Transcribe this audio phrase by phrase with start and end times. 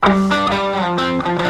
[0.00, 1.47] Buenas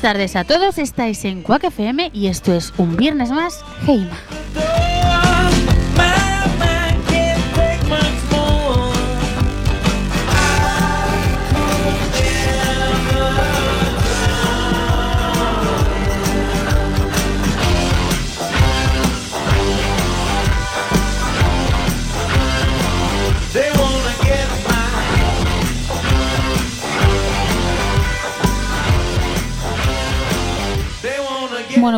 [0.00, 4.16] tardes a todos, estáis en Quack FM y esto es un viernes más, Heima.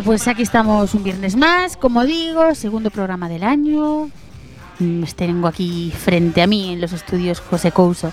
[0.02, 4.10] Bueno, pues aquí estamos un viernes más, como digo, segundo programa del año.
[4.80, 8.12] Mm, Tengo aquí frente a mí en los estudios José Couso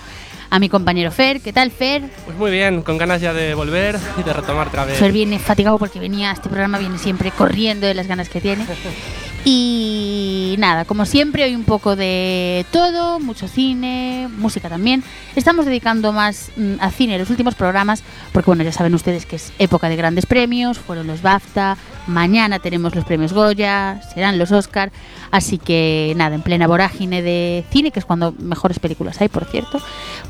[0.51, 1.41] a mi compañero Fer.
[1.41, 2.03] ¿Qué tal, Fer?
[2.25, 4.99] Pues muy bien, con ganas ya de volver y de retomar otra vez.
[4.99, 8.39] Fer viene fatigado porque venía a este programa, viene siempre corriendo de las ganas que
[8.39, 8.67] tiene.
[9.45, 15.03] Y nada, como siempre, hoy un poco de todo, mucho cine, música también.
[15.35, 19.37] Estamos dedicando más mm, a cine los últimos programas, porque bueno, ya saben ustedes que
[19.37, 24.51] es época de grandes premios, fueron los BAFTA, mañana tenemos los premios Goya, serán los
[24.51, 24.91] Oscar,
[25.31, 29.45] así que nada, en plena vorágine de cine, que es cuando mejores películas hay, por
[29.45, 29.81] cierto,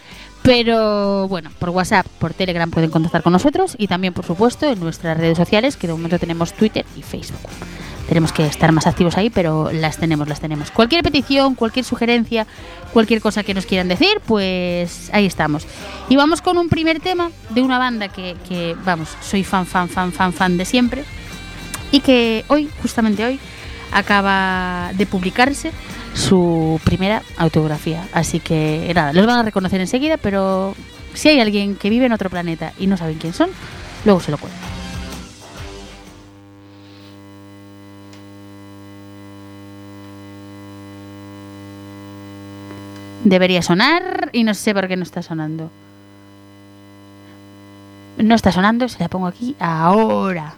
[0.43, 4.81] Pero bueno, por WhatsApp, por Telegram pueden contactar con nosotros y también, por supuesto, en
[4.81, 7.41] nuestras redes sociales, que de momento tenemos Twitter y Facebook.
[8.09, 10.71] Tenemos que estar más activos ahí, pero las tenemos, las tenemos.
[10.71, 12.47] Cualquier petición, cualquier sugerencia,
[12.93, 15.67] cualquier cosa que nos quieran decir, pues ahí estamos.
[16.09, 20.13] Y vamos con un primer tema de una banda que, vamos, soy fan, fan, fan,
[20.13, 21.05] fan, fan de siempre.
[21.93, 23.39] Y que hoy, justamente hoy,
[23.93, 25.71] acaba de publicarse
[26.15, 28.09] su primera autografía.
[28.13, 30.75] Así que nada, los van a reconocer enseguida, pero
[31.13, 33.51] si hay alguien que vive en otro planeta y no saben quién son,
[34.05, 34.78] luego se lo cuento.
[43.25, 45.71] Debería sonar y no sé por qué no está sonando.
[48.19, 50.55] No está sonando, se la pongo aquí ahora.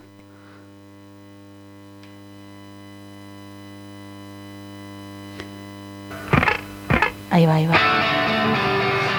[7.30, 7.78] Ahí va, ahí va.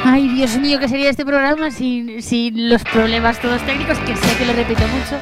[0.04, 3.98] Ay, Dios mío, ¿qué sería este programa sin, sin los problemas todos técnicos?
[4.00, 5.18] Que sé que lo repito mucho.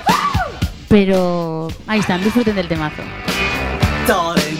[0.87, 3.03] Pero ahí están, disfruten del temazo.
[4.07, 4.59] Darling.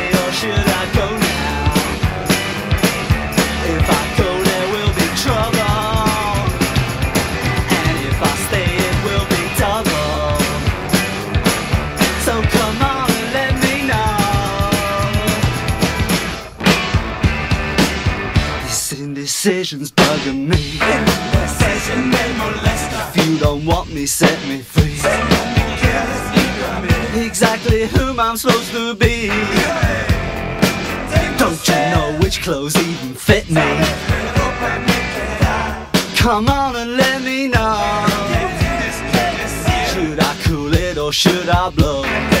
[19.43, 20.77] This indecision's bugging me.
[23.09, 24.99] If you don't want me, set me free.
[27.19, 29.29] Exactly whom I'm supposed to be.
[31.39, 33.63] Don't you know which clothes even fit me?
[36.17, 38.05] Come on and let me know.
[39.91, 42.40] Should I cool it or should I blow?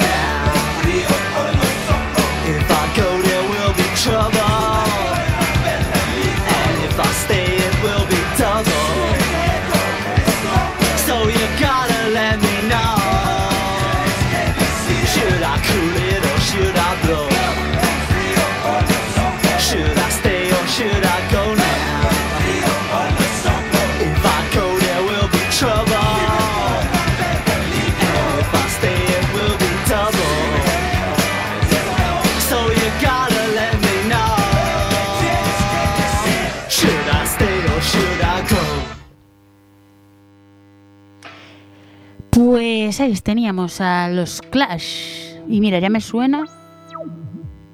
[42.91, 45.37] Pues 96 teníamos a los Clash.
[45.47, 46.43] Y mira, ya me suena.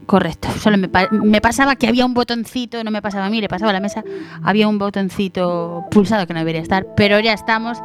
[0.05, 0.47] Correcto.
[0.59, 3.73] Solo me, pasaba que había un botoncito, no me pasaba a mí, le pasaba a
[3.73, 4.03] la mesa.
[4.43, 7.79] Había un botoncito pulsado que no debería estar, pero ya estamos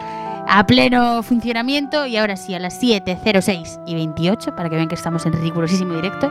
[0.47, 4.89] a pleno funcionamiento y ahora sí, a las 7, 06 y 28, para que vean
[4.89, 6.31] que estamos en rigurosísimo directo,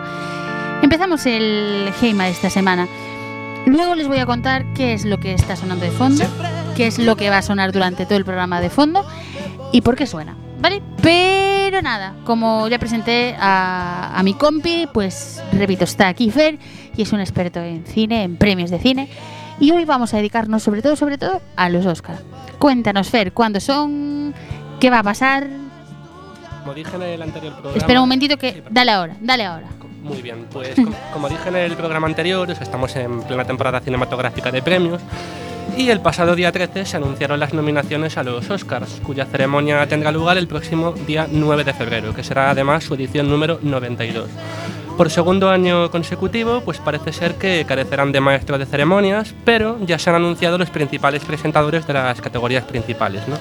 [0.84, 2.88] empezamos el Heima de esta semana.
[3.66, 6.26] Luego les voy a contar qué es lo que está sonando de fondo,
[6.76, 9.04] qué es lo que va a sonar durante todo el programa de fondo
[9.72, 10.38] y por qué suena.
[10.62, 10.82] ¿Vale?
[11.02, 16.58] Pero nada, como ya presenté a, a mi compi, pues repito, está aquí Fer
[16.96, 19.10] y es un experto en cine, en premios de cine.
[19.60, 22.18] Y hoy vamos a dedicarnos sobre todo, sobre todo, a los Oscar.
[22.58, 24.34] Cuéntanos, Fer, ¿cuándo son?
[24.80, 25.48] ¿Qué va a pasar?
[26.62, 27.78] Como dije en el anterior programa.
[27.78, 28.54] Espera un momentito que...
[28.54, 28.64] Sí.
[28.70, 29.68] Dale ahora, dale ahora.
[30.04, 34.52] Muy bien, pues com- como dije en el programa anterior, estamos en plena temporada cinematográfica
[34.52, 35.00] de premios
[35.78, 40.12] y el pasado día 13 se anunciaron las nominaciones a los Oscars, cuya ceremonia tendrá
[40.12, 44.30] lugar el próximo día 9 de febrero, que será además su edición número 92.
[44.98, 49.98] Por segundo año consecutivo, pues parece ser que carecerán de maestro de ceremonias, pero ya
[49.98, 53.38] se han anunciado los principales presentadores de las categorías principales, ¿no?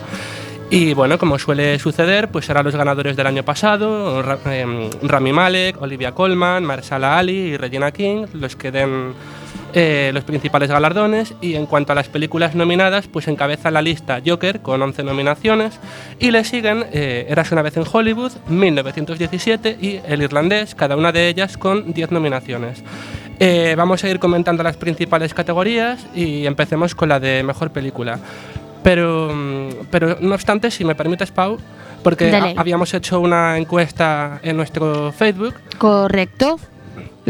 [0.71, 5.83] Y bueno, como suele suceder, pues serán los ganadores del año pasado, em, Rami Malek,
[5.83, 9.15] Olivia Colman, Marsala Ali y Regina King, los que den
[9.75, 11.35] eh, los principales galardones.
[11.41, 15.79] Y en cuanto a las películas nominadas, pues encabeza la lista Joker con 11 nominaciones
[16.19, 21.13] y le siguen eh, Eras una vez en Hollywood, 1917 y El Irlandés, cada una
[21.13, 22.83] de ellas con 10 nominaciones.
[23.39, 28.19] Eh, vamos a ir comentando las principales categorías y empecemos con la de mejor película.
[28.83, 31.59] Pero, mm, pero no obstante, si me permites, Pau,
[32.03, 36.59] porque habíamos hecho una encuesta en nuestro Facebook, Correcto.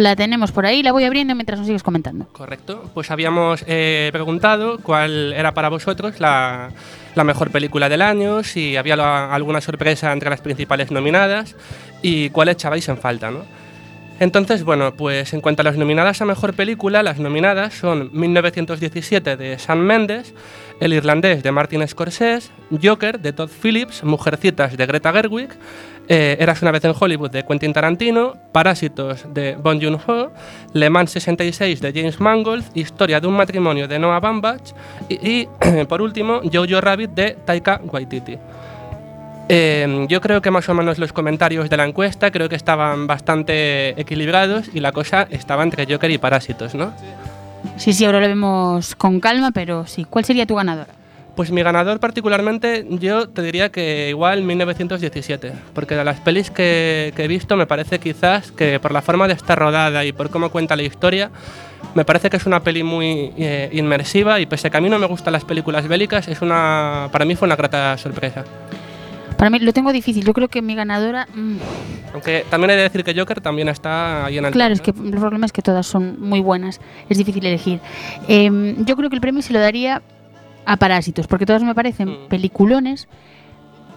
[0.00, 2.26] La tenemos por ahí, la voy abriendo mientras nos sigues comentando.
[2.32, 6.70] correcto, pues habíamos eh, preguntado cuál era para vosotros la,
[7.14, 11.54] la mejor película del año, si había la- alguna sorpresa entre las principales nominadas
[12.00, 13.44] y cuál echabais en falta, ¿no?
[14.20, 19.34] Entonces, bueno, pues en cuanto a las nominadas a mejor película, las nominadas son 1917
[19.38, 20.34] de Sam Mendes,
[20.78, 22.50] El irlandés de Martin Scorsese,
[22.82, 25.48] Joker de Todd Phillips, Mujercitas de Greta Gerwig,
[26.06, 30.30] eh, Eras una vez en Hollywood de Quentin Tarantino, Parásitos de Bong Joon-ho,
[30.74, 34.74] Le Mans 66 de James Mangold, Historia de un matrimonio de Noah Baumbach
[35.08, 35.48] y, y,
[35.88, 38.36] por último, Jojo Rabbit de Taika Waititi.
[39.52, 43.08] Eh, yo creo que más o menos los comentarios de la encuesta creo que estaban
[43.08, 46.92] bastante equilibrados y la cosa estaba entre Joker y Parásitos, ¿no?
[47.76, 50.06] Sí, sí, ahora lo vemos con calma, pero sí.
[50.08, 50.92] ¿Cuál sería tu ganadora?
[51.34, 57.12] Pues mi ganador particularmente yo te diría que igual 1917, porque de las pelis que,
[57.16, 60.30] que he visto me parece quizás que por la forma de estar rodada y por
[60.30, 61.30] cómo cuenta la historia,
[61.94, 64.88] me parece que es una peli muy eh, inmersiva y pese a que a mí
[64.88, 68.44] no me gustan las películas bélicas, es una, para mí fue una grata sorpresa.
[69.40, 70.22] Para mí lo tengo difícil.
[70.22, 71.26] Yo creo que mi ganadora.
[71.34, 71.56] mm,
[72.12, 74.90] Aunque también hay que decir que Joker también está ahí en el claro, es que
[74.90, 76.78] el problema es que todas son muy buenas.
[77.08, 77.80] Es difícil elegir.
[78.28, 80.02] Em, yo creo que el premio se lo daría
[80.66, 82.28] a Parásitos, porque todas me parecen Mm.
[82.28, 83.08] peliculones.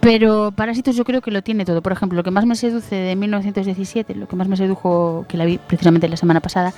[0.00, 1.82] Pero Parásitos yo creo que lo tiene todo.
[1.82, 5.36] Por ejemplo, lo que más me seduce de 1917, lo que más me sedujo, que
[5.36, 6.72] la vi precisamente la semana pasada,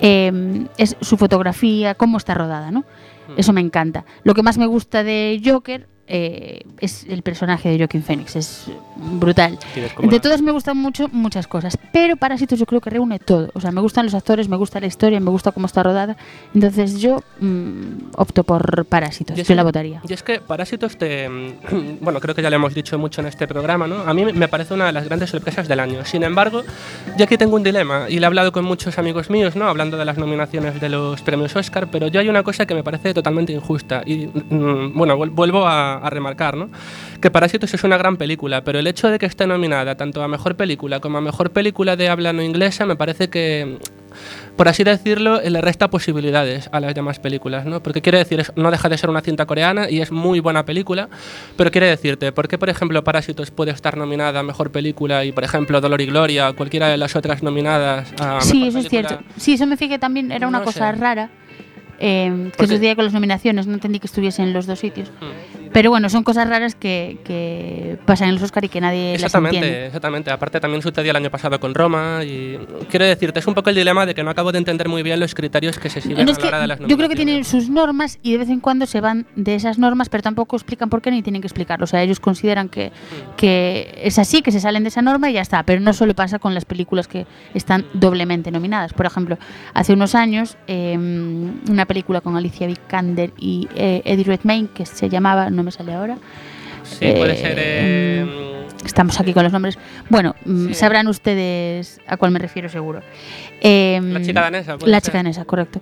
[0.00, 2.80] em, es su fotografía, cómo está rodada, ¿no?
[3.28, 3.34] ¿no?
[3.36, 4.04] Eso me encanta.
[4.24, 8.66] Lo que más me gusta de Joker eh, es el personaje de Joaquin Phoenix, es
[8.96, 9.58] brutal.
[10.02, 13.50] De todas me gustan mucho muchas cosas, pero Parásitos yo creo que reúne todo.
[13.54, 16.16] O sea, me gustan los actores, me gusta la historia, me gusta cómo está rodada.
[16.54, 20.02] Entonces yo mm, opto por Parásitos, yo que- la votaría.
[20.08, 21.28] Y es que Parásitos te...
[22.00, 23.96] Bueno, creo que ya lo hemos dicho mucho en este programa, ¿no?
[24.02, 26.04] A mí me parece una de las grandes sorpresas del año.
[26.04, 26.62] Sin embargo,
[27.16, 29.66] yo aquí tengo un dilema y le he hablado con muchos amigos míos, ¿no?
[29.68, 32.82] Hablando de las nominaciones de los premios Oscar, pero yo hay una cosa que me
[32.82, 36.70] parece totalmente injusta y, mm, bueno, vuel- vuelvo a, a remarcar, ¿no?
[37.20, 40.28] Que Parásitos es una gran película, pero el hecho de que esté nominada tanto a
[40.28, 43.78] Mejor Película como a Mejor Película de habla no inglesa me parece que
[44.56, 47.82] por así decirlo, le resta posibilidades a las demás películas, ¿no?
[47.82, 50.66] Porque quiere decir, es- no deja de ser una cinta coreana y es muy buena
[50.66, 51.08] película,
[51.56, 55.32] pero quiere decirte, ¿por qué, por ejemplo, Parásitos puede estar nominada a Mejor Película y,
[55.32, 58.78] por ejemplo, Dolor y Gloria o cualquiera de las otras nominadas a Sí, Mejor eso
[58.80, 59.08] es Película?
[59.08, 59.24] cierto.
[59.38, 60.98] Sí, eso me fijé también, era una No cosa sé.
[61.00, 61.30] rara.
[62.04, 65.08] Eh, que sucedía con las nominaciones, no entendí que estuviese en los dos sitios.
[65.20, 65.70] Mm.
[65.72, 69.22] Pero bueno, son cosas raras que, que pasan en los Oscar y que nadie las
[69.22, 69.86] Exactamente, entiende.
[69.86, 70.30] exactamente.
[70.30, 72.58] Aparte también sucedió el año pasado con Roma y
[72.90, 75.18] quiero decirte, es un poco el dilema de que no acabo de entender muy bien
[75.18, 77.36] los criterios que se siguen es a la hora de las yo creo que tienen
[77.36, 77.64] nominaciones.
[77.64, 80.90] sus normas y de vez en cuando se van de esas normas, pero tampoco explican
[80.90, 81.84] por qué ni tienen que explicarlo.
[81.84, 83.36] O sea, ellos consideran que, Mm.
[83.36, 85.62] que es así, que se salen de esa norma y ya está.
[85.62, 88.92] Pero no solo pasa con las películas que están doblemente nominadas.
[88.92, 89.38] Por ejemplo,
[89.72, 91.91] hace unos años, eh, una película
[92.22, 96.16] con Alicia Vikander y eh, Eddie Redmayne que se llamaba, no me sale ahora,
[96.84, 97.54] Sí, puede eh, ser...
[97.58, 98.48] eh,
[98.84, 99.78] Estamos aquí con los nombres.
[100.10, 100.74] Bueno, mm, Sí.
[100.74, 103.00] sabrán ustedes a cuál me refiero seguro.
[103.60, 105.02] Em, La chica danesa, La ser.
[105.02, 105.80] chica danesa, correcto.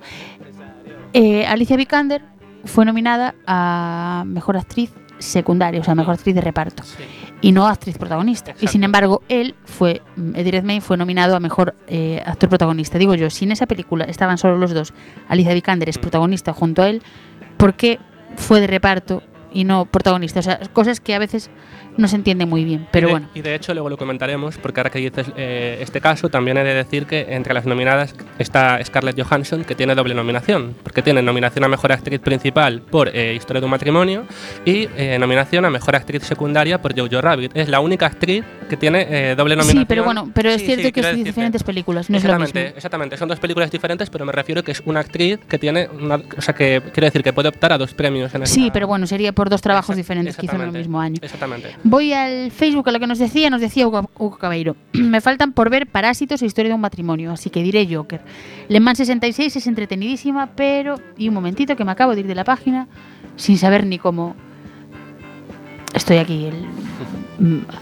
[1.15, 2.23] Eh, Alicia Vikander
[2.67, 7.03] fue nominada a Mejor Actriz Secundaria, o sea, Mejor Actriz de Reparto, sí.
[7.41, 8.55] Y no Actriz Protagonista.
[8.61, 10.03] Y sin embargo, él fue,
[10.35, 12.99] Eddie Redmayne fue nominado a Mejor eh, Actor Protagonista.
[12.99, 14.93] Digo yo, si en esa película estaban solo los dos,
[15.29, 16.01] Alicia Vikander es Mm.
[16.03, 17.03] protagonista junto a él,
[17.57, 17.99] ¿por qué
[18.37, 20.41] fue de reparto y no protagonista?
[20.41, 21.51] O sea, cosas que a veces
[21.97, 23.29] no se entienden muy bien, pero y de, bueno.
[23.35, 26.65] Y de hecho luego lo comentaremos, porque ahora que dices eh, este caso, también he
[26.65, 31.21] de decir que entre las nominadas está Scarlett Johansson, que tiene doble nominación, porque tiene
[31.21, 34.25] nominación a Mejor Actriz Principal por eh, Historia de un Matrimonio
[34.65, 37.53] y eh, nominación a Mejor Actriz Secundaria por Jojo Rabbit.
[37.57, 39.83] Es la única actriz que tiene eh, doble nominación.
[39.83, 41.31] Sí, pero bueno, pero es Sí, cierto sí, que quiero decirte.
[41.31, 42.77] diferentes películas, no es lo exactamente, mismo.
[42.77, 46.17] exactamente, son dos películas diferentes, pero me refiero que es una actriz que tiene, una,
[46.37, 48.87] o sea, que quiere decir que puede optar a dos premios en Sí, esta- pero
[48.87, 51.17] bueno, sería por dos trabajos diferentes que hicieron el exactamente, mismo año.
[51.23, 51.75] Exactamente.
[51.83, 54.77] Voy al Facebook a lo que nos decía, nos decía Hugo, Hugo Cabeiro.
[54.93, 58.21] Me faltan por ver Parásitos e Historia de un matrimonio, así que diré Joker.
[58.69, 60.97] Le Mans 66 es entretenidísima, pero...
[61.17, 62.87] Y un momentito que me acabo de ir de la página
[63.37, 64.37] sin saber ni cómo...
[65.95, 66.67] Estoy aquí el-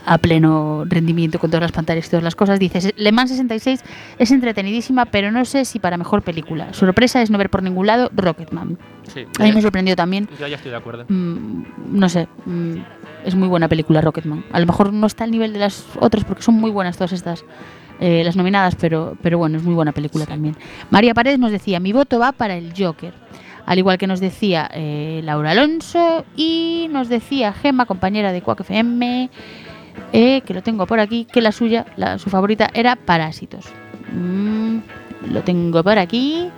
[0.07, 2.59] a pleno rendimiento con todas las pantallas y todas las cosas.
[2.59, 3.83] Dice, Le Mans 66
[4.19, 6.73] es entretenidísima, pero no sé si para mejor película.
[6.73, 8.79] Sorpresa es no ver por ningún lado Rocketman.
[9.13, 10.29] Sí, A mí me sorprendió también.
[10.39, 11.05] yo ya estoy de acuerdo.
[11.09, 11.63] Mm,
[11.93, 12.75] no sé, mm,
[13.25, 14.45] es muy buena película Rocketman.
[14.53, 17.13] A lo mejor no está al nivel de las otras porque son muy buenas todas
[17.13, 17.45] estas,
[18.01, 20.57] eh, las nominadas, pero, pero bueno, es muy buena película también.
[20.91, 23.13] María Paredes nos decía, mi voto va para el Joker.
[23.69, 28.61] Al igual que nos decía eh, Laura Alonso y nos decía Gemma, compañera de Quack
[28.61, 29.29] FM,
[30.15, 33.67] eh, que lo tengo por aquí, que la suya, la, su favorita era Parásitos.
[34.11, 34.79] Mm,
[35.31, 36.49] lo tengo por aquí.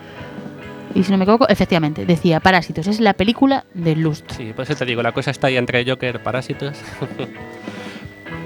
[0.95, 4.31] Y si no me equivoco, efectivamente, decía Parásitos, es la película de Lust.
[4.31, 6.79] Sí, por eso te digo, la cosa está ahí entre Joker Parásitos.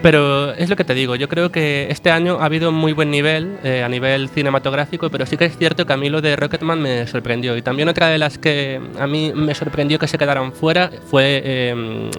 [0.04, 3.10] pero es lo que te digo, yo creo que este año ha habido muy buen
[3.10, 6.36] nivel eh, a nivel cinematográfico, pero sí que es cierto que a mí lo de
[6.36, 7.56] Rocketman me sorprendió.
[7.56, 11.40] Y también otra de las que a mí me sorprendió que se quedaran fuera fue
[11.42, 12.10] eh,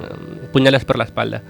[0.52, 1.44] Puñales por la espalda.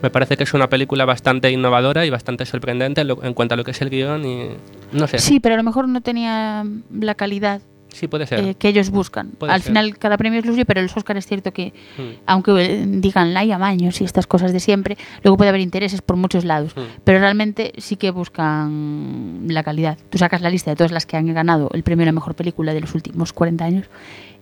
[0.00, 3.64] Me parece que es una película bastante innovadora y bastante sorprendente en cuanto a lo
[3.64, 4.48] que es el guion y
[4.92, 6.64] no sé, Sí, pero a lo mejor no tenía
[6.98, 7.60] la calidad
[7.94, 8.40] sí puede ser.
[8.40, 9.30] eh, que ellos buscan.
[9.30, 9.70] Puede Al ser.
[9.70, 12.02] final cada premio es suyo, pero los Oscar es cierto que, Mm.
[12.26, 16.02] aunque eh, digan la y amaños y estas cosas de siempre, luego puede haber intereses
[16.02, 16.76] por muchos lados.
[16.76, 16.80] Mm.
[17.04, 19.98] Pero realmente sí que buscan la calidad.
[20.10, 22.34] Tú sacas la lista de todas las que han ganado el premio a la mejor
[22.34, 23.86] película de los últimos 40 años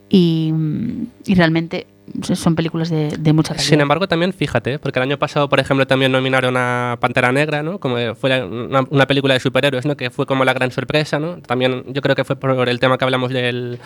[0.08, 1.86] y, mm, y realmente
[2.34, 3.68] son películas de, de mucha calidad.
[3.68, 7.62] Sin embargo, también fíjate, porque el año pasado, por ejemplo, también nominaron a Pantera Negra,
[7.62, 7.78] ¿no?
[7.78, 9.96] Como fue una película de superhéroes, ¿no?
[9.96, 11.38] Que fue como la gran sorpresa, ¿no?
[11.42, 13.78] También yo creo que fue por el tema que hablamos del,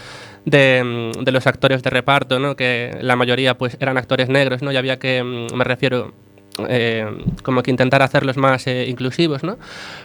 [0.45, 2.57] de, mm, de los actores de reparto, ¿no?
[2.57, 4.73] Que la mayoría, pues, eran actores negros, ¿no?
[4.73, 6.13] Y había que, mm, me refiero,
[6.69, 7.07] eh,
[7.43, 9.59] como que intentar hacerlos más eh, inclusivos, ¿no?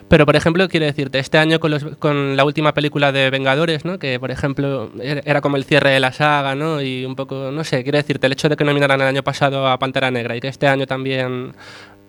[0.08, 3.86] Pero, por ejemplo, quiero decirte, este año con, los, con la última película de Vengadores,
[3.86, 3.98] ¿no?
[4.00, 6.82] Que, por ejemplo, era era como el cierre de la saga, ¿no?
[6.82, 9.68] Y un poco, no sé, quiero decirte, el hecho de que nominaran el año pasado
[9.68, 11.54] a Pantera Negra y que este año también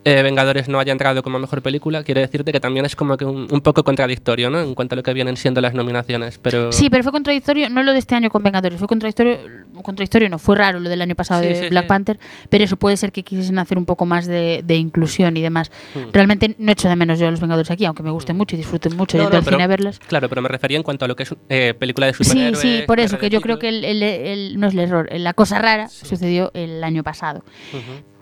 [0.04, 3.24] eh, Vengadores no haya entrado como mejor película, quiere decirte que también es como que
[3.24, 4.60] un, un poco contradictorio, ¿no?
[4.60, 6.72] En cuanto a lo que vienen siendo las nominaciones, pero...
[6.72, 9.38] Sí, pero fue contradictorio, no lo de este año con Vengadores, fue contradictorio,
[9.82, 11.88] contradictorio no, fue raro lo del año pasado Sí, de sí, Black sí.
[11.88, 12.18] Panther,
[12.48, 15.70] pero eso puede ser que quisiesen hacer un poco más de, de inclusión y demás.
[15.94, 16.10] Hmm.
[16.12, 18.58] Realmente no echo de menos yo a los Vengadores aquí, aunque me gusten mucho y
[18.58, 19.98] disfruten mucho No, no, al pero- cine a verlas.
[20.00, 22.58] Claro, pero me refería en cuanto a lo que es eh, película de Sí, superhéroes.
[22.58, 25.32] sí, por eso, que yo creo que el, el- el- no es el error, la
[25.34, 26.06] cosa rara Sí.
[26.06, 27.44] sucedió el año pasado.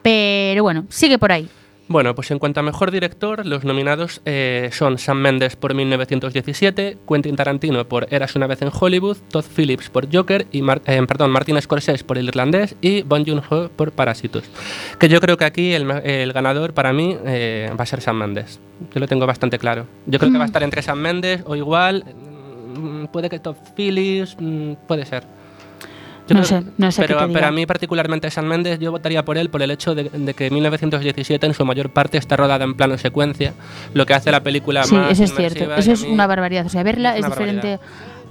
[0.03, 1.49] Pero bueno, sigue por ahí.
[1.93, 6.99] Bueno, pues en cuanto a mejor director, los nominados eh, son Sam Mendes por 1917,
[7.09, 11.03] Quentin Tarantino por Eras una vez en Hollywood, Todd Phillips por Joker y Mar- eh,
[11.09, 14.45] perdón, Martin Scorsese por El Irlandés y Bong Joon-ho por Parásitos.
[15.01, 18.61] Que yo creo que aquí el, ganador para mí eh, va a ser Sam Mendes.
[18.95, 19.87] Yo lo tengo bastante claro.
[20.07, 20.51] Yo creo que va a Mm.
[20.51, 22.05] estar entre Sam Mendes o igual
[23.13, 25.25] puede que Top Phillips, mm, puede ser.
[26.35, 29.25] No sé, no sé qué pero, te pero a mí particularmente San Méndez yo votaría
[29.25, 32.65] por él por el hecho de, de que 1917 en su mayor parte está rodada
[32.65, 33.55] en plano secuencia,
[33.95, 35.75] lo que hace la película Sí, más eso es cierto.
[35.75, 36.67] Eso es una barbaridad.
[36.67, 37.79] O sea, verla es es, una diferente.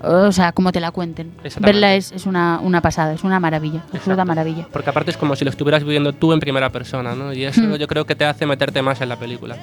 [0.01, 1.34] O sea, como te la cuenten.
[1.60, 4.25] Verla es, es una, una pasada, es una maravilla, absoluta Exacto.
[4.25, 4.68] maravilla.
[4.72, 7.34] Porque aparte es como si lo estuvieras viviendo tú en primera persona, ¿no?
[7.34, 7.75] Y eso Hmm.
[7.75, 9.58] yo creo que te hace meterte más en la película.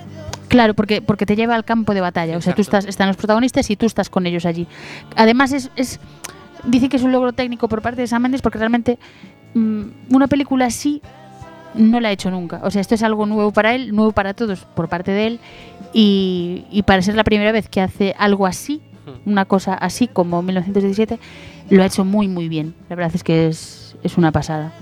[0.49, 2.37] Claro, porque, porque te lleva al campo de batalla.
[2.37, 2.79] O sea, tú Exacto.
[2.79, 4.67] estás, están los protagonistas y tú estás con ellos allí.
[5.17, 6.01] Además, es, es
[6.67, 8.99] dice que es un logro técnico por parte de Sam Mendes porque realmente
[9.55, 11.03] mm, una película así
[11.75, 12.61] no la ha hecho nunca.
[12.65, 15.41] O sea, esto es algo nuevo para él, nuevo para todos por parte de él.
[15.93, 19.31] Y, y para ser la primera vez que hace algo así, Hmm.
[19.31, 21.19] una cosa así como 1917,
[21.71, 22.75] lo ha hecho muy, muy bien.
[22.89, 24.73] La verdad es que es, es una pasada.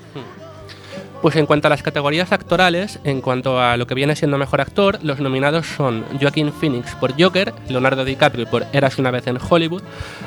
[1.25, 4.61] Pues en cuanto a las categorías actorales, en cuanto a lo que viene siendo mejor
[4.61, 9.39] actor, los nominados son Joaquín Phoenix por Joker, Leonardo DiCaprio por Eras una vez en
[9.39, 9.83] Hollywood,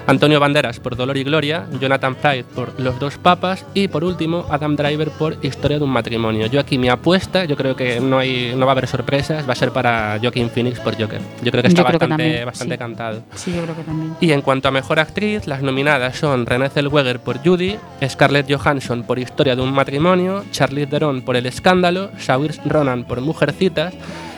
[0.07, 4.47] Antonio Banderas por Dolor y Gloria, Jonathan Pryce por Los dos papas y por último
[4.49, 6.47] Adam Driver por Historia de un matrimonio.
[6.47, 9.53] Yo aquí mi apuesta, yo creo que no hay no va a haber sorpresas, va
[9.53, 11.21] a ser para Joaquín Phoenix por Joker.
[11.43, 12.79] Yo creo que está creo que bastante también, bastante sí.
[12.79, 13.23] cantado.
[13.35, 14.15] Sí, yo creo que también.
[14.19, 19.03] Y en cuanto a mejor actriz, las nominadas son Renée Zellweger por Judy, Scarlett Johansson
[19.03, 23.93] por Historia de un matrimonio, Charlize Theron por El escándalo, Saoirse Ronan por Mujercitas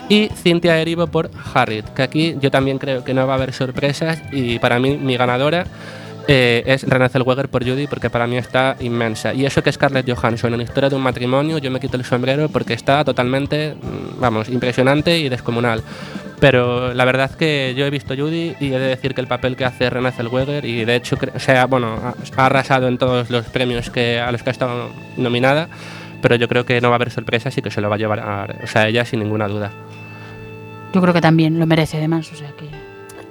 [0.08, 3.52] y Cynthia Erivo por Harriet, que aquí yo también creo que no va a haber
[3.52, 5.66] sorpresas y para mí mi ganadora
[6.32, 9.34] eh, es Renée Zellweger por Judy porque para mí está inmensa.
[9.34, 12.48] Y eso que Scarlett Johansson en Historia de un matrimonio, yo me quito el sombrero
[12.48, 15.82] porque está totalmente, mm, vamos, impresionante y descomunal.
[16.38, 19.56] Pero la verdad que yo he visto Judy y he de decir que el papel
[19.56, 23.46] que hace Renée Zellweger y de hecho o sea, bueno, ha arrasado en todos los
[23.46, 25.68] premios que, a los que ha estado nominada,
[26.20, 27.98] pero yo creo que no va a haber sorpresas y que se lo va a
[27.98, 29.70] llevar a, o sea, ella sin ninguna duda.
[30.92, 32.66] Yo creo que también lo merece además, o sea que...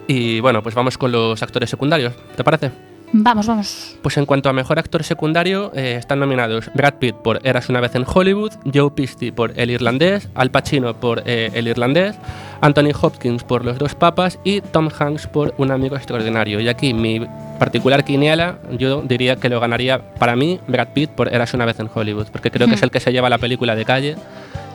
[0.08, 2.72] Y bueno, pues vamos con los actores secundarios, ¿te parece?
[3.12, 3.96] Vamos, vamos.
[4.04, 7.82] Pues en cuanto a mejor actor secundario, eh, están nominados Brad Pitt por Eras una
[7.82, 12.16] vez en Hollywood, Joe Pesci por El Irlandés, Al Pacino por eh, El Irlandés,
[12.62, 16.60] Anthony Hopkins por Los dos papas y Tom Hanks por Un amigo extraordinario.
[16.60, 17.26] Y aquí mi
[17.58, 21.80] particular quiniela, yo diría que lo ganaría para mí Brad Pitt por Eras una vez
[21.80, 22.86] en Hollywood, porque creo que es Hmm.
[22.86, 24.16] el que se lleva la película de calle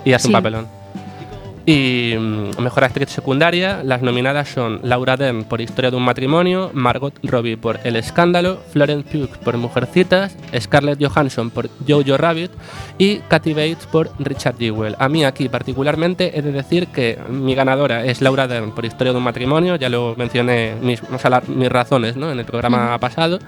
[0.05, 0.67] y hace un papelón.
[1.67, 6.71] Y mm, mejor actriz secundaria, las nominadas son Laura Dern por Historia de un matrimonio,
[6.75, 12.51] Margot Robbie por El escándalo, Florence Pugh por Mujercitas, Scarlett Johansson por Jojo Rabbit
[12.99, 14.95] y Kathy Bates por Richard Jewell.
[14.99, 19.13] A mí aquí particularmente he de decir que mi ganadora es Laura Dern por Historia
[19.13, 22.31] de un matrimonio, ya lo mencioné mis, o sea, la- mis razones ¿no?
[22.31, 23.39] en el programa pasado.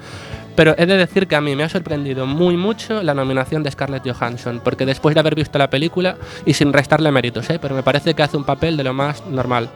[0.57, 3.71] Pero he de decir que a mí me ha sorprendido muy mucho la nominación de
[3.71, 6.17] Scarlett Johansson, porque después de haber visto la película,
[6.47, 7.59] y sin restarle méritos, ¿eh?
[7.61, 9.69] pero me parece que hace un papel de lo más normal.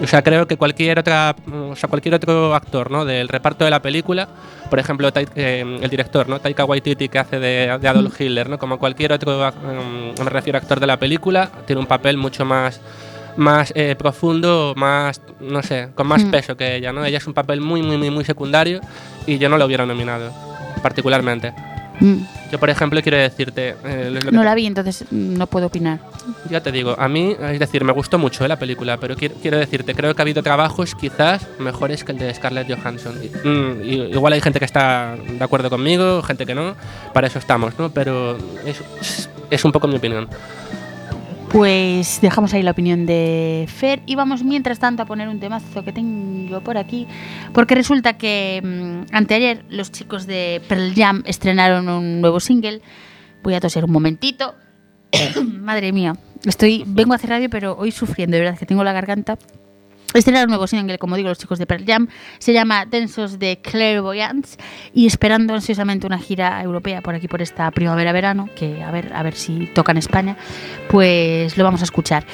[0.00, 3.04] O sea, creo que cualquier otra, o sea, cualquier otro actor, ¿no?
[3.04, 4.28] Del reparto de la película,
[4.70, 6.38] por ejemplo, eh, el director, ¿no?
[6.38, 8.58] Taika Waititi que hace de, de Adolf Hitler, ¿no?
[8.58, 9.52] Como cualquier otro, eh,
[10.22, 12.80] me refiero actor de la película, tiene un papel mucho más
[13.38, 16.30] más eh, profundo, más, no sé, con más Hmm.
[16.30, 17.04] peso que ella, ¿no?
[17.04, 18.80] Ella es un papel muy, muy, muy, muy secundario
[19.26, 20.30] y yo no lo hubiera nominado,
[20.82, 21.52] particularmente.
[22.00, 22.18] Mm,
[22.52, 25.98] Yo, por ejemplo, quiero decirte, eh, No la vi, entonces mm, no puedo opinar.
[26.48, 29.34] ya te digo, a mí, es decir, me gustó mucho eh, la película, pero quiero,
[29.42, 33.16] quiero decirte, creo que ha habido trabajos quizás mejores que el de Scarlett Johansson.
[33.22, 36.74] Y- mm, y igual hay gente que está de acuerdo conmigo, gente que no,
[37.12, 37.90] para eso estamos, ¿no?
[37.90, 40.28] Pero es, es un poco mi opinión.
[41.50, 45.82] Pues dejamos ahí la opinión de Fer y vamos mientras tanto a poner un temazo
[45.82, 47.06] que tengo por aquí,
[47.54, 52.82] porque resulta que mm, anteayer los chicos de Pearl Jam estrenaron un nuevo single.
[53.42, 54.56] Voy a toser un momentito.
[55.42, 56.12] Madre mía,
[56.44, 59.38] estoy vengo a hacer radio, pero hoy sufriendo, de verdad que tengo la garganta.
[60.14, 62.08] Estrenaron un nuevo single, como digo, los chicos de Pearl Jam.
[62.38, 64.56] Se llama Tensos de Clairvoyance
[64.94, 69.22] y esperando ansiosamente una gira europea por aquí, por esta primavera-verano, que a ver, a
[69.22, 70.38] ver si toca en España,
[70.88, 72.24] pues lo vamos a escuchar.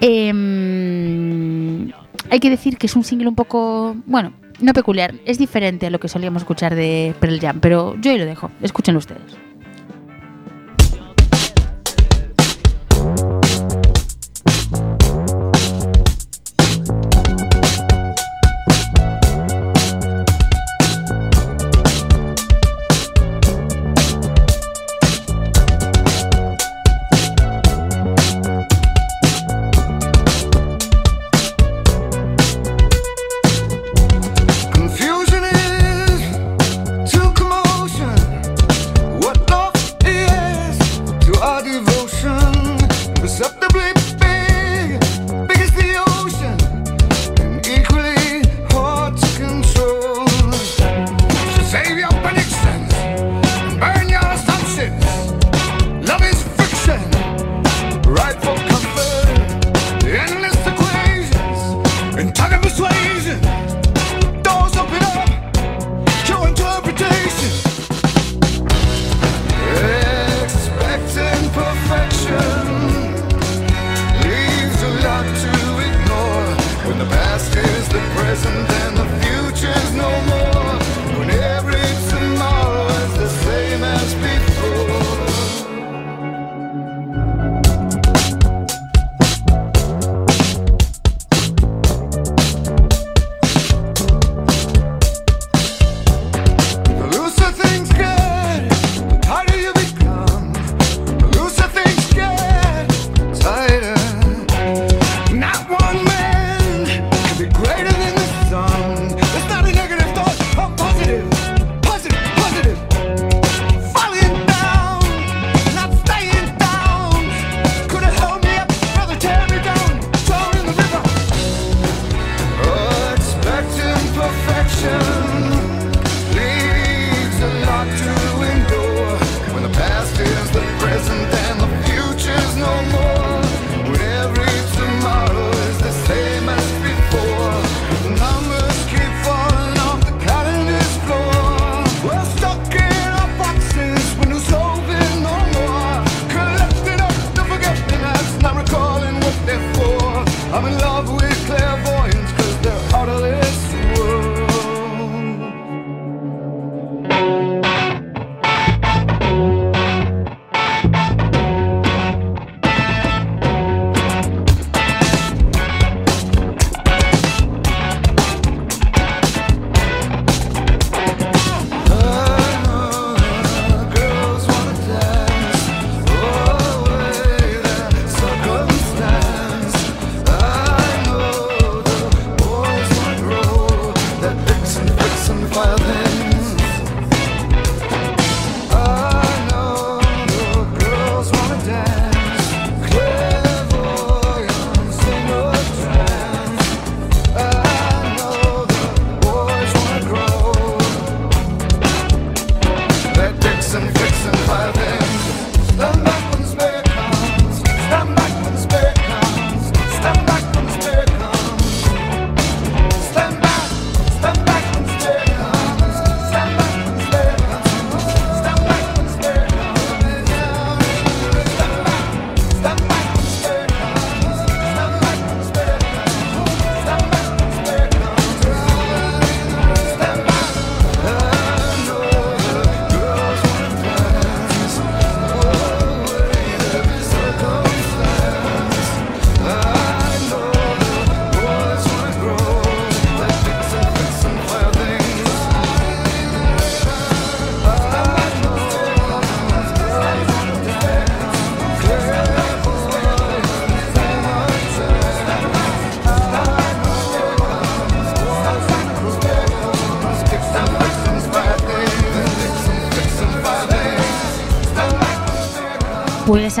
[0.00, 1.92] Em,
[2.30, 5.90] hay que decir que es un single un poco, bueno, no peculiar, es diferente a
[5.90, 8.50] lo que solíamos escuchar de Pearl Jam, pero yo ahí lo dejo.
[8.60, 9.49] Escúchenlo ustedes.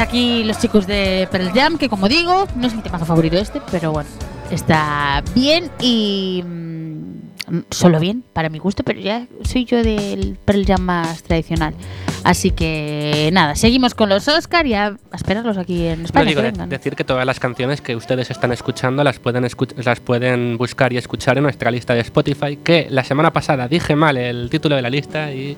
[0.00, 3.60] Aquí los chicos de Pearl Jam, que como digo, no es mi tema favorito este,
[3.70, 4.08] pero bueno,
[4.50, 10.64] está bien y mm, solo bien para mi gusto, pero ya soy yo del Pearl
[10.66, 11.74] Jam más tradicional.
[12.22, 16.26] Así que nada, seguimos con los Oscar y a, esperarlos aquí en No España.
[16.28, 16.68] digo que de- vengan.
[16.68, 20.92] decir que todas las canciones que ustedes están escuchando las pueden, escu- las pueden buscar
[20.92, 24.76] y escuchar en nuestra lista de Spotify, que la semana pasada dije mal el título
[24.76, 25.56] de la lista y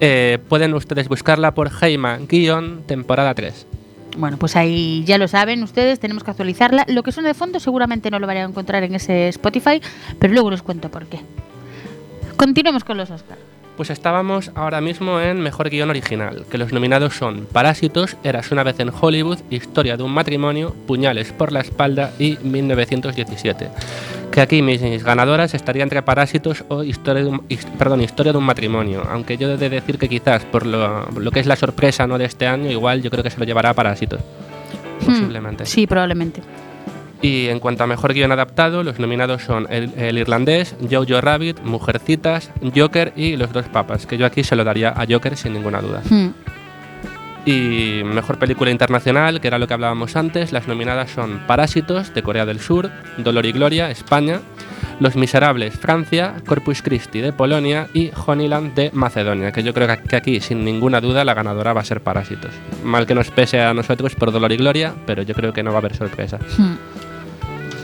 [0.00, 3.66] eh, pueden ustedes buscarla por Heima-temporada 3.
[4.16, 6.84] Bueno, pues ahí ya lo saben ustedes, tenemos que actualizarla.
[6.88, 9.80] Lo que suena de fondo seguramente no lo van a encontrar en ese Spotify,
[10.18, 11.20] pero luego les cuento por qué.
[12.36, 13.38] Continuemos con los Oscar.
[13.76, 18.62] Pues estábamos ahora mismo en Mejor Guión Original, que los nominados son Parásitos, Eras una
[18.62, 23.68] vez en Hollywood, Historia de un matrimonio, Puñales por la espalda y 1917.
[24.30, 27.46] Que aquí mis, mis ganadoras estarían entre Parásitos o Historia de un,
[27.78, 31.30] perdón, Historia de un matrimonio, aunque yo he de decir que quizás por lo, lo
[31.30, 33.72] que es la sorpresa no de este año, igual yo creo que se lo llevará
[33.72, 34.20] Parásitos.
[35.04, 35.64] Posiblemente.
[35.64, 36.42] Hmm, sí, probablemente.
[37.22, 41.60] Y en cuanto a mejor guion adaptado, los nominados son El, El Irlandés, Jojo Rabbit,
[41.62, 45.52] Mujercitas, Joker y Los Dos Papas, que yo aquí se lo daría a Joker sin
[45.52, 46.02] ninguna duda.
[46.10, 46.30] Hmm.
[47.44, 52.22] Y mejor película internacional, que era lo que hablábamos antes, las nominadas son Parásitos, de
[52.22, 54.40] Corea del Sur, Dolor y Gloria, España,
[55.00, 60.02] Los Miserables, Francia, Corpus Christi, de Polonia y Honeyland, de Macedonia, que yo creo que-
[60.08, 62.52] que aquí, sin ninguna duda, la ganadora va a ser Parásitos.
[62.84, 65.70] Mal que nos pese a nosotros por Dolor y Gloria, pero yo creo que no
[65.70, 66.38] va a haber sorpresa.
[66.58, 66.76] Hmm.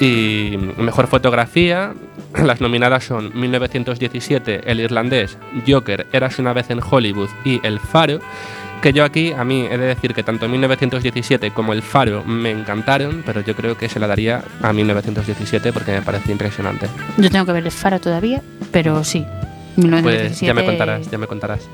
[0.01, 1.95] Y mejor fotografía,
[2.35, 8.21] las nominadas son 1917, El Irlandés, Joker, Eras una vez en Hollywood y El Faro.
[8.83, 12.53] Que yo aquí, a mí he de decir que tanto 1917 como El Faro me
[12.53, 16.87] encantaron, pero yo creo que se la daría a 1917 porque me parece impresionante.
[17.17, 19.27] Yo tengo que ver el faro todavía, pero sí.
[19.75, 21.69] Pues 1917 ya me contarás, ya me contarás.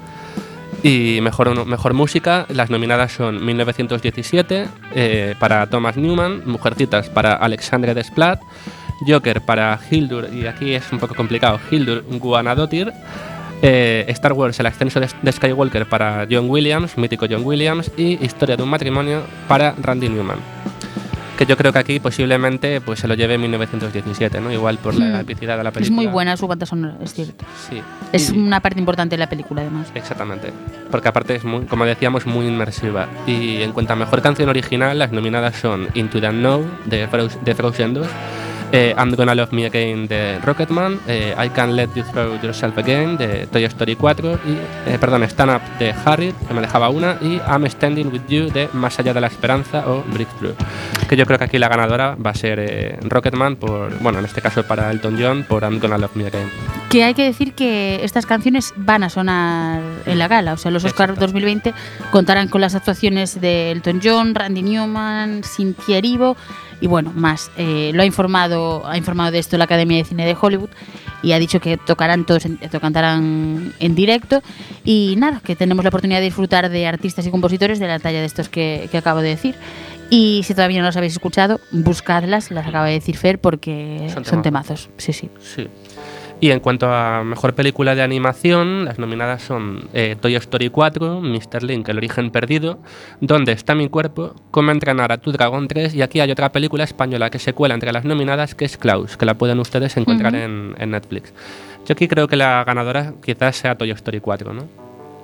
[0.85, 7.95] Y mejor, mejor música, las nominadas son 1917 eh, para Thomas Newman, Mujercitas para Alexandre
[7.95, 8.39] Desplat,
[9.07, 12.93] Joker para Hildur, y aquí es un poco complicado, Hildur Guanadotir,
[13.63, 18.59] eh, Star Wars, el ascenso de, Skywalker para John Williams, mítico John Williams, y Historia
[18.59, 20.74] de un matrimonio para Randy Newman.
[21.39, 24.53] Que yo creo que aquí posiblemente pues, se lo lleve en 1917, ¿no?
[24.53, 25.21] Igual por la Mm.
[25.21, 25.97] epicidad de la Es película.
[25.97, 27.45] muy buena su banda sonora, es cierto.
[27.69, 27.83] Sí.
[28.13, 29.89] Es Y- una parte importante de la película, además.
[29.97, 30.53] Exactamente,
[30.93, 33.09] porque aparte es muy, como decíamos, muy inmersiva.
[33.27, 37.41] Y en cuanto a mejor canción original, las nominadas son Into the Know de, Frozen-
[37.43, 38.07] de Frozen 2,
[38.75, 42.77] eh, I'm Gonna Love Me Again de Rocketman, eh, I Can Let You Throw Yourself
[42.77, 46.89] Again de Toy Story 4, y, eh, perdón, Stand Up de Harriet, que me dejaba
[46.89, 50.57] una, y I'm Standing With You de Más Allá de la Esperanza o Breakthrough.
[51.09, 54.25] Que yo creo que aquí la ganadora va a ser eh, Rocketman, por, bueno, en
[54.25, 56.51] este caso para Elton John, por I'm Gonna Love Me Again.
[56.91, 60.55] Que hay que decir que estas canciones van a sonar en la gala.
[60.55, 61.27] O sea, los Oscars Exacto.
[61.27, 61.75] 2020
[62.11, 66.37] contarán con las actuaciones de Elton John, Randy Newman, Cynthia Erivo
[66.85, 67.51] y bueno, más.
[67.57, 70.69] Eh, lo ha informado, ha informado de esto la Academia de Cine de Hollywood
[71.23, 74.43] y ha dicho que tocarán todos, en, cantarán en directo
[74.85, 78.21] y nada, que tenemos la oportunidad de disfrutar de artistas y compositores de la talla
[78.21, 79.55] de estos que, que acabo de decir.
[80.11, 84.27] Y si todavía no las habéis escuchado, buscadlas, las acaba de decir Fer, porque Son
[84.27, 84.91] son, temazos.
[84.99, 85.31] Sí, sí.
[85.41, 85.67] Sí.
[86.45, 91.23] Y en cuanto a mejor película de animación, las nominadas son eh, Toy Story 4,
[91.23, 91.63] Mr.
[91.63, 92.81] Link, El origen perdido,
[93.23, 94.35] ¿Dónde está mi cuerpo?
[94.51, 95.95] ¿Cómo entrenar a tu dragón 3?
[95.95, 99.17] Y aquí hay otra película española que se cuela entre las nominadas, que es Klaus,
[99.17, 101.33] que la pueden ustedes encontrar en, en Netflix.
[101.87, 104.65] Yo aquí creo que la ganadora quizás sea Toy Story 4, ¿no?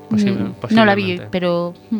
[0.09, 1.98] Posible- Mm, no la vi, pero mm,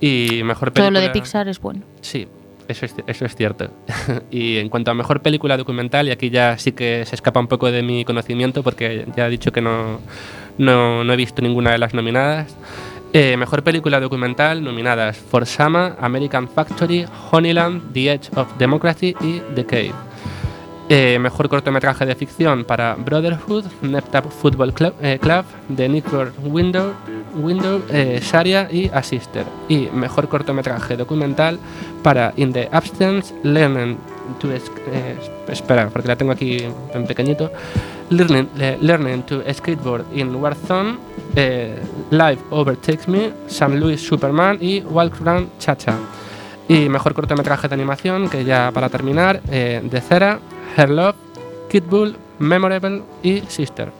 [0.00, 0.90] Y mejor todo película...
[0.90, 1.82] lo de Pixar es bueno.
[2.00, 2.26] Sí,
[2.70, 3.70] eso es, eso es cierto.
[4.30, 7.48] y en cuanto a mejor película documental, y aquí ya sí que se escapa un
[7.48, 10.00] poco de mi conocimiento porque ya he dicho que no,
[10.58, 12.56] no, no he visto ninguna de las nominadas.
[13.12, 19.40] Eh, mejor película documental nominadas For Sama, American Factory, Honeyland, The Edge of Democracy y
[19.54, 19.94] The Cave.
[20.88, 25.44] Eh, mejor cortometraje de ficción para Brotherhood, Neptap Football Club, eh, Club
[25.76, 26.94] The Network Window,
[27.34, 29.44] Window eh, Sharia y A Sister.
[29.68, 31.58] Y mejor cortometraje documental
[32.02, 33.98] para In the Absence, Learning
[34.38, 35.16] to eh,
[35.48, 36.58] espera, porque la tengo aquí
[36.92, 37.50] en pequeñito.
[38.10, 40.98] Learning, eh, learning to Skateboard in Warzone,
[41.34, 45.96] eh, Life Overtakes Me, San Luis Superman y Walk Run Cha Cha.
[46.68, 50.38] Y mejor cortometraje de animación, que ya para terminar, de Cera,
[50.76, 51.16] Her Love,
[51.68, 53.99] Kid Bull, Memorable y Sister.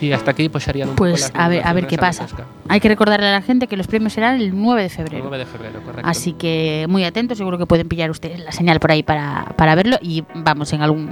[0.00, 2.26] Y hasta aquí pues serían un poco Pues las a ver, a ver qué pasa.
[2.68, 5.04] Hay que recordarle a la gente que los premios serán el 9 de Oscar.
[5.04, 5.24] febrero.
[5.28, 6.08] 9 de febrero, correcto.
[6.08, 9.74] Así que muy atentos, seguro que pueden pillar ustedes la señal por ahí para, para
[9.74, 11.08] verlo y vamos en algún,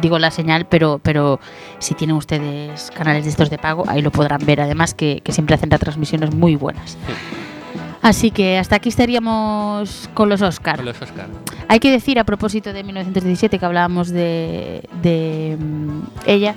[0.00, 1.40] digo la señal, pero, pero
[1.78, 5.32] si tienen ustedes canales de estos de pago, ahí lo podrán ver, además que, que
[5.32, 6.96] siempre hacen retransmisiones muy buenas.
[8.02, 10.76] Así que hasta aquí estaríamos con los Oscars.
[10.76, 11.28] Con los Oscar.
[11.68, 16.54] Hay que decir a propósito de 1917 que hablábamos de, de, mm, ella,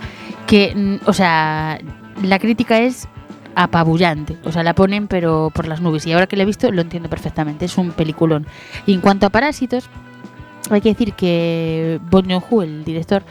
[0.47, 1.79] que, o sea,
[2.21, 3.07] la crítica es
[3.55, 6.05] apabullante, o sea, la ponen pero por las nubes.
[6.05, 8.47] Y ahora que la he visto lo entiendo perfectamente, es un peliculón.
[8.85, 9.89] Y en cuanto a Parásitos,
[10.69, 13.23] hay que decir que Bong Joon-ho, el director,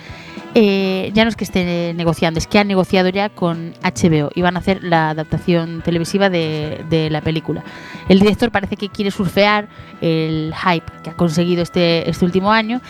[0.55, 4.43] eh, ya no es que esté negociando, es que ha negociado ya con HBO y
[4.43, 7.65] van a hacer la adaptación televisiva de, de la película.
[8.09, 9.69] El director parece que quiere surfear
[10.03, 12.81] el hype que ha conseguido este, este último año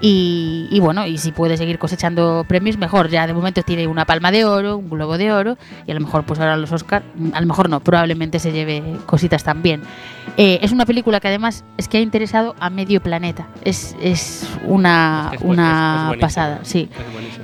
[0.00, 3.08] y, y bueno, y si puede seguir cosechando premios, mejor.
[3.08, 5.56] Ya de momento tiene una palma de oro, un globo de oro
[5.86, 8.82] y a lo mejor pues ahora los Oscar, a lo mejor no, probablemente se lleve
[9.06, 9.82] cositas también.
[10.36, 13.48] Eh, es una película que además es que ha interesado a medio planeta.
[13.64, 16.88] Es, es una, Es que es pasada, sí.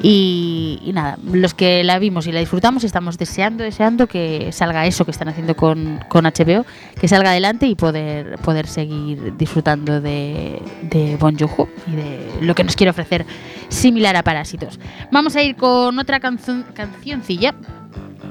[0.02, 5.04] Y, nada, los que la vimos y la disfrutamos estamos deseando, deseando que salga eso
[5.04, 6.64] que están haciendo con, con HBO,
[7.00, 12.54] que salga adelante y poder, poder seguir disfrutando de, de Bon Joon-ho y de lo
[12.54, 13.26] que nos quiere ofrecer
[13.68, 14.78] similar a Parásitos.
[15.10, 17.54] Vamos a ir con otra canción, cancioncilla.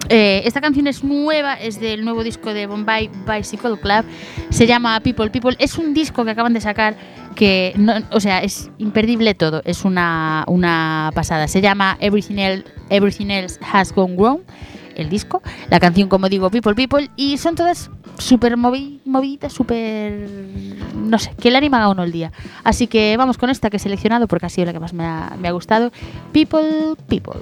[0.10, 4.06] Eh, esta canción es nueva, es del nuevo disco de Bombay Bicycle Club.
[4.50, 5.56] Se llama People People.
[5.60, 6.96] Es un disco que acaban de sacar
[7.38, 9.62] que, no, o sea, es imperdible todo.
[9.64, 11.48] Es una, una pasada.
[11.48, 12.38] Se llama Everything
[12.90, 14.42] Else, Has Gone Wrong.
[14.96, 20.28] El disco, la canción, como digo, People People, y son todas súper movi movidita, súper...
[20.96, 22.32] no sé, que le animan a uno el día.
[22.64, 25.06] Así que vamos con esta que he seleccionado porque ha sido la que más me
[25.06, 25.92] ha, me ha gustado.
[26.34, 27.42] People, People.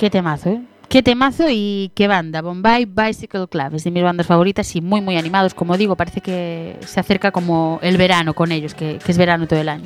[0.00, 0.62] Qué temazo, ¿eh?
[0.88, 2.40] Qué temazo y qué banda.
[2.40, 5.52] Bombay Bicycle Club es de mis bandas favoritas y muy, muy animados.
[5.52, 9.46] Como digo, parece que se acerca como el verano con ellos, que, que es verano
[9.46, 9.84] todo el año.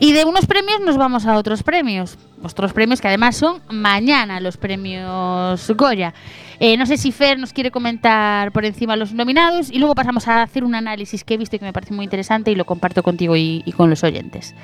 [0.00, 2.18] Y de unos premios nos vamos a otros premios.
[2.42, 6.12] Otros premios que además son mañana los premios Goya.
[6.58, 10.26] Eh, no sé si Fer nos quiere comentar por encima los nominados y luego pasamos
[10.26, 12.64] a hacer un análisis que he visto y que me parece muy interesante y lo
[12.64, 14.56] comparto contigo y, y con los oyentes.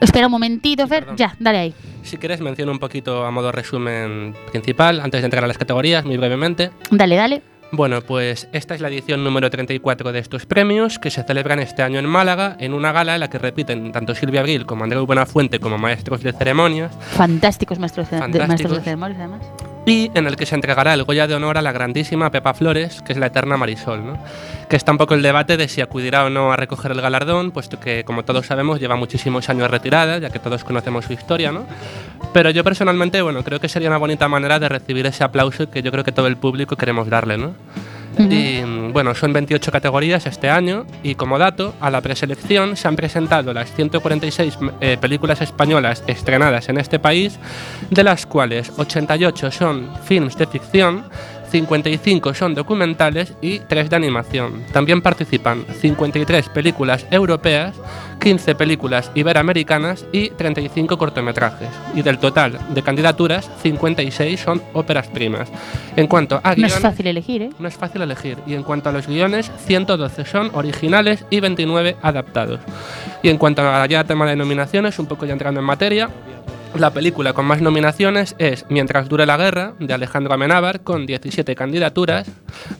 [0.00, 1.00] Espera un momentito, Fer.
[1.04, 1.16] Perdón.
[1.16, 1.74] Ya, dale ahí.
[2.02, 6.04] Si quieres, menciono un poquito a modo resumen principal, antes de entrar a las categorías,
[6.04, 6.70] muy brevemente.
[6.90, 7.42] Dale, dale.
[7.72, 11.82] Bueno, pues esta es la edición número 34 de estos premios que se celebran este
[11.84, 15.06] año en Málaga, en una gala en la que repiten tanto Silvia Abril como Andreu
[15.06, 19.46] Buenafuente como maestros de ceremonias Fantásticos maestros de, de- maestros de ceremonias, además.
[19.90, 23.02] Y en el que se entregará el Goya de Honor a la grandísima Pepa Flores,
[23.02, 24.18] que es la eterna Marisol, ¿no?
[24.68, 27.50] que está un poco el debate de si acudirá o no a recoger el galardón,
[27.50, 31.50] puesto que, como todos sabemos, lleva muchísimos años retirada, ya que todos conocemos su historia,
[31.50, 31.66] ¿no?
[32.32, 35.82] Pero yo personalmente, bueno, creo que sería una bonita manera de recibir ese aplauso que
[35.82, 37.54] yo creo que todo el público queremos darle, ¿no?
[38.18, 42.88] Y mm, bueno, son 28 categorías este año y como dato, a la preselección se
[42.88, 47.38] han presentado las 146 eh, películas españolas estrenadas en este país,
[47.90, 51.04] de las cuales 88 son films de ficción,
[51.50, 54.64] 55 son documentales y 3 de animación.
[54.72, 57.74] También participan 53 películas europeas,
[58.20, 61.68] 15 películas iberoamericanas y 35 cortometrajes.
[61.94, 65.48] Y del total de candidaturas, 56 son óperas primas.
[65.96, 67.50] En cuanto a No es fácil elegir, ¿eh?
[67.58, 68.38] no es fácil elegir.
[68.46, 72.60] Y en cuanto a los guiones, 112 son originales y 29 adaptados.
[73.22, 76.08] Y en cuanto a ya tema de nominaciones, un poco ya entrando en materia,
[76.74, 81.54] la película con más nominaciones es Mientras dure la guerra, de Alejandro Amenábar, con 17
[81.54, 82.26] candidaturas,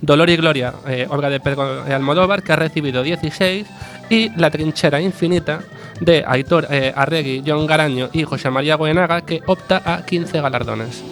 [0.00, 3.66] Dolor y Gloria, eh, obra de Pedro Almodóvar, que ha recibido 16,
[4.08, 5.60] y La trinchera infinita,
[6.00, 11.02] de Aitor eh, Arregui, John Garaño y José María Goenaga, que opta a 15 galardones.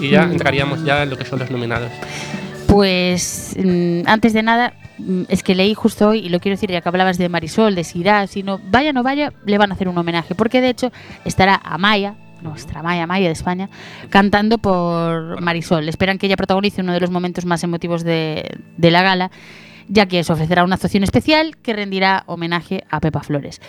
[0.00, 0.32] Y ya Mm.
[0.32, 1.90] entraríamos ya en lo que son los nominados.
[2.66, 4.72] Pues mm, antes de nada,
[5.28, 7.84] es que leí justo hoy, y lo quiero decir, ya que hablabas de Marisol, de
[7.84, 10.92] Sirá, si no, vaya no vaya, le van a hacer un homenaje, porque de hecho
[11.24, 13.68] estará Amaya, nuestra Maya Maya de España,
[14.08, 15.88] cantando por Marisol.
[15.88, 19.30] Esperan que ella protagonice uno de los momentos más emotivos de, de la gala,
[19.88, 23.60] ya que se ofrecerá una actuación especial que rendirá homenaje a Pepa Flores.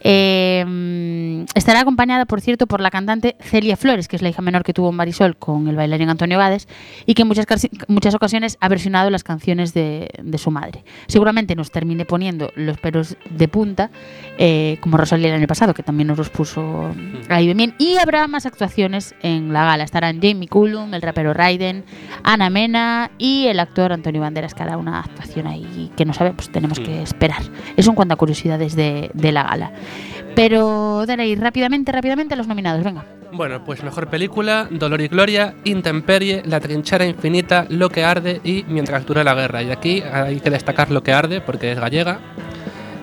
[0.00, 4.42] Eh, mm, estará acompañada, por cierto, por la cantante Celia Flores, que es la hija
[4.42, 6.68] menor que tuvo Marisol con el bailarín Antonio Gades
[7.06, 7.46] y que en muchas,
[7.88, 10.84] muchas ocasiones ha versionado las canciones de, de su madre.
[11.06, 13.90] Seguramente nos termine poniendo los pelos de punta,
[14.38, 16.90] eh, como Rosalía el año pasado, que también nos los puso
[17.28, 17.74] ahí bien.
[17.78, 19.84] Y habrá más actuaciones en la gala.
[19.84, 21.84] Estarán Jamie Cullum, el rapero Raiden,
[22.22, 26.32] Ana Mena y el actor Antonio Banderas, que hará una actuación ahí que no sabe,
[26.32, 27.42] pues tenemos que esperar.
[27.76, 29.72] Eso en cuanto a curiosidades de, de la gala.
[30.38, 33.04] Pero, dale rápidamente, rápidamente los nominados, venga.
[33.32, 38.64] Bueno, pues mejor película, Dolor y Gloria, Intemperie, La trinchera infinita, Lo que arde y
[38.68, 39.64] Mientras dura la guerra.
[39.64, 42.20] Y aquí hay que destacar Lo que arde porque es gallega.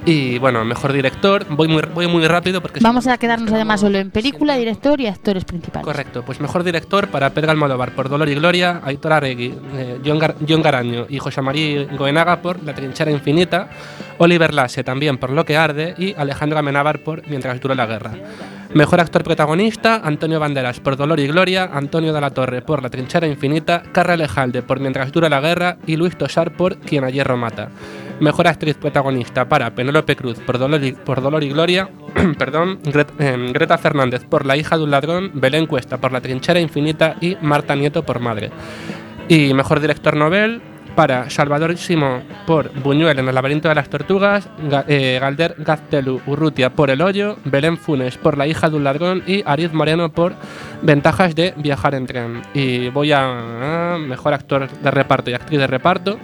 [0.08, 2.80] Y bueno, mejor director, voy muy, voy muy rápido porque...
[2.80, 5.84] Vamos a quedarnos nos además solo en película, director y actores principales.
[5.84, 10.20] Correcto, pues mejor director para Pedro Almodóvar por Dolor y Gloria, Aitor Arregui, eh, John,
[10.20, 13.68] Gar- John Garaño y José María Goenaga por La trinchera infinita,
[14.20, 18.12] Oliver Lasse también por Lo que arde y Alejandro Amenábar por Mientras dura la guerra.
[18.76, 22.90] Mejor actor protagonista, Antonio Banderas por Dolor y Gloria, Antonio de la Torre por La
[22.90, 27.10] trinchera infinita, Carra Alejalde por Mientras dura la guerra y Luis Tosar por Quien a
[27.10, 27.70] hierro mata.
[28.20, 31.90] Mejor actriz protagonista para Penélope Cruz por Dolor y, por Dolor y Gloria,
[32.38, 32.80] perdón,
[33.18, 37.16] em, Greta Fernández por La hija de un ladrón, Belén Cuesta por La trinchera infinita
[37.22, 38.52] y Marta Nieto por Madre.
[39.30, 40.62] Y mejor director novel
[40.96, 46.22] para Salvador Simón por Buñuel en el laberinto de las tortugas, Ga- eh, Galder Gaztelu
[46.26, 50.12] Urrutia por El hoyo, Belén Funes por La hija de un ladrón y Ariz Moreno
[50.12, 50.34] por
[50.82, 52.42] Ventajas de viajar en tren.
[52.54, 56.18] Y voy a, a mejor actor de reparto y actriz de reparto.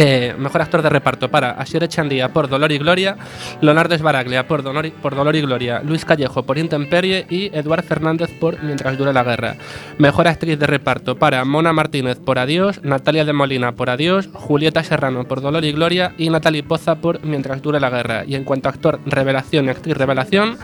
[0.00, 3.16] Eh, mejor actor de reparto para Asier Echandía por Dolor y Gloria,
[3.60, 4.62] Leonardo Esbaraglia por
[5.02, 9.24] por Dolor y Gloria, Luis Callejo por Intemperie y Eduard Fernández por Mientras dure la
[9.24, 9.56] guerra.
[9.98, 14.84] Mejor actriz de reparto para Mona Martínez por Adiós, Natalia de Molina por Adiós, Julieta
[14.84, 18.24] Serrano por Dolor y Gloria y Natalie Poza por Mientras dure la guerra.
[18.24, 20.58] Y en cuanto a actor revelación y actriz revelación,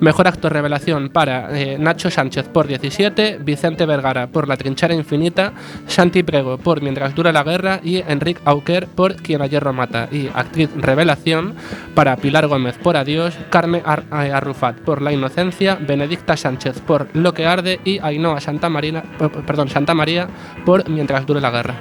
[0.00, 5.52] mejor actor revelación para eh, Nacho Sánchez por 17, Vicente Vergara por La trinchera infinita,
[5.86, 10.08] Santi Prego por Mientras dura la guerra y Enrique Auquer por Quien a hierro mata.
[10.10, 11.54] Y actriz revelación
[11.94, 17.08] para Pilar Gómez por Adiós, Carmen Ar- eh, Arrufat por La inocencia, Benedicta Sánchez por
[17.14, 20.28] Lo que arde y Ainhoa Santa Marina, p- perdón, Santa María
[20.64, 21.74] por Mientras dure la guerra.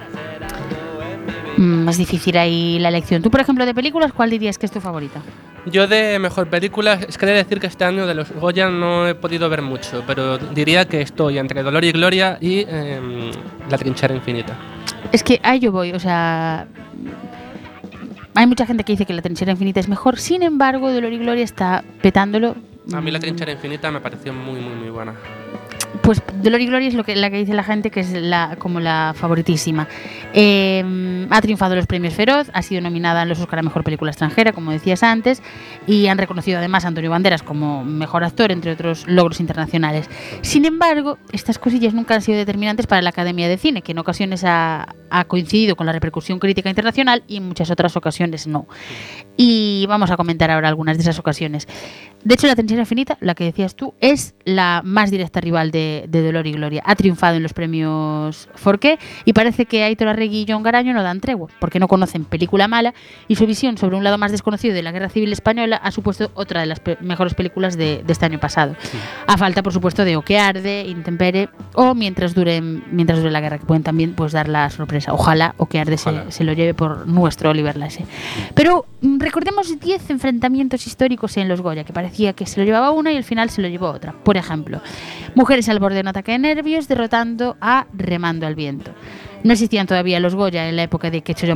[1.57, 3.21] Mm, Más difícil ahí la elección.
[3.21, 5.21] Tú, por ejemplo, de películas, ¿cuál dirías que es tu favorita?
[5.65, 8.69] Yo de mejor película, es que he de decir que este año de los Goya
[8.69, 13.31] no he podido ver mucho, pero diría que estoy entre Dolor y Gloria y em,
[13.69, 14.53] La trinchera infinita.
[15.11, 16.67] Es que ahí yo voy, o sea.
[18.35, 21.17] Hay mucha gente que dice que la trinchera infinita es mejor, sin embargo, Dolor y
[21.17, 22.55] Gloria está petándolo.
[22.93, 25.13] A mí La Mm, trinchera infinita me pareció muy, muy, muy buena.
[26.07, 28.55] Pues Dolor y Gloria es lo que, la que dice la gente que es la,
[28.59, 29.89] como la favoritísima.
[30.33, 33.83] Eh, ha triunfado en los premios Feroz, ha sido nominada en los Oscar a Mejor
[33.83, 35.43] Película Extranjera, como decías antes,
[35.85, 40.09] y han reconocido además a Antonio Banderas como mejor actor, entre otros logros internacionales.
[40.43, 43.99] Sin embargo, estas cosillas nunca han sido determinantes para la Academia de Cine, que en
[43.99, 48.65] ocasiones ha, ha coincidido con la repercusión crítica internacional y en muchas otras ocasiones no.
[49.35, 51.67] Y vamos a comentar ahora algunas de esas ocasiones.
[52.23, 55.96] De hecho, La Trinchera Infinita, la que decías tú, es la más directa rival de,
[56.07, 56.83] de Dolor y Gloria.
[56.85, 61.01] Ha triunfado en los premios Forqué y parece que Aitor Arregui y John Garaño no
[61.03, 62.93] dan tregua, porque no conocen película mala
[63.27, 66.31] y su visión sobre un lado más desconocido de la Guerra Civil Española ha supuesto
[66.35, 68.75] otra de las pe- mejores películas de, de este año pasado.
[69.25, 73.39] A falta, por supuesto, de O que arde, Intempere o Mientras dure, mientras dure la
[73.41, 75.13] guerra, que pueden también pues, dar la sorpresa.
[75.13, 78.05] Ojalá O que arde se, se lo lleve por nuestro Oliver Lasse.
[78.53, 82.91] Pero mm, recordemos 10 enfrentamientos históricos en los Goya, que parecía que se lo llevaba
[82.91, 84.13] una y al final se lo llevó otra.
[84.13, 84.81] Por ejemplo,
[85.35, 88.91] Mujeres al borde de un ataque de nervios derrotando a Remando al viento.
[89.45, 91.53] No existían todavía los Goya en la época de que yo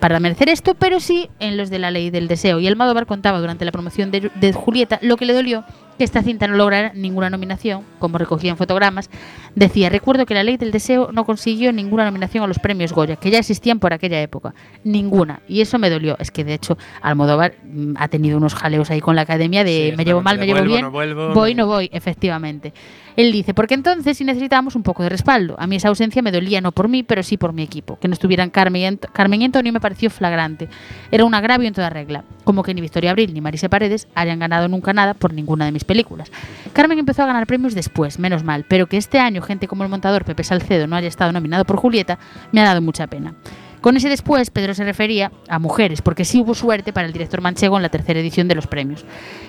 [0.00, 2.60] para merecer esto, pero sí en los de la ley del deseo.
[2.60, 5.64] Y Almodóvar contaba durante la promoción de, de Julieta lo que le dolió
[6.00, 9.10] que esta cinta no lograra ninguna nominación, como recogía en fotogramas.
[9.54, 13.16] Decía, recuerdo que la ley del deseo no consiguió ninguna nominación a los premios Goya,
[13.16, 14.54] que ya existían por aquella época.
[14.82, 15.42] Ninguna.
[15.46, 16.16] Y eso me dolió.
[16.18, 19.90] Es que de hecho Almodóvar mm, ha tenido unos jaleos ahí con la academia de
[19.90, 20.84] Sí, me llevo mal, me llevo vuelvo, bien.
[20.86, 22.72] no vuelvo, voy, no voy, efectivamente.
[23.16, 25.56] Él dice, porque entonces sí necesitábamos un poco de respaldo.
[25.58, 27.98] A mí esa ausencia me dolía no por mí, pero sí por mi equipo.
[27.98, 30.68] Que no estuvieran Carmen y, Carmen Antonio me pareció flagrante.
[31.10, 32.24] Era un agravio en toda regla.
[32.44, 35.72] Como que ni Victoria Abril ni Marise Paredes hayan ganado nunca nada por ninguna de
[35.72, 36.30] mis películas.
[36.72, 39.90] Carmen empezó a ganar premios después, menos mal, pero que este año gente como el
[39.90, 42.18] montador Pepe Salcedo no haya estado nominado por Julieta
[42.52, 43.34] me ha dado mucha pena.
[43.80, 47.40] Con ese después, Pedro se refería a mujeres, porque sí hubo suerte para el director
[47.40, 49.04] manchego en la tercera edición de los premios.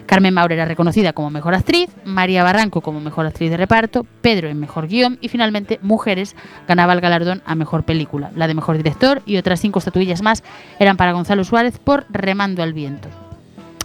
[0.05, 4.47] Carmen Maura era reconocida como mejor actriz, María Barranco como mejor actriz de reparto, Pedro
[4.47, 6.35] en mejor guion y finalmente Mujeres
[6.67, 8.31] ganaba el galardón a mejor película.
[8.35, 10.43] La de mejor director y otras cinco estatuillas más
[10.79, 13.09] eran para Gonzalo Suárez por Remando al viento.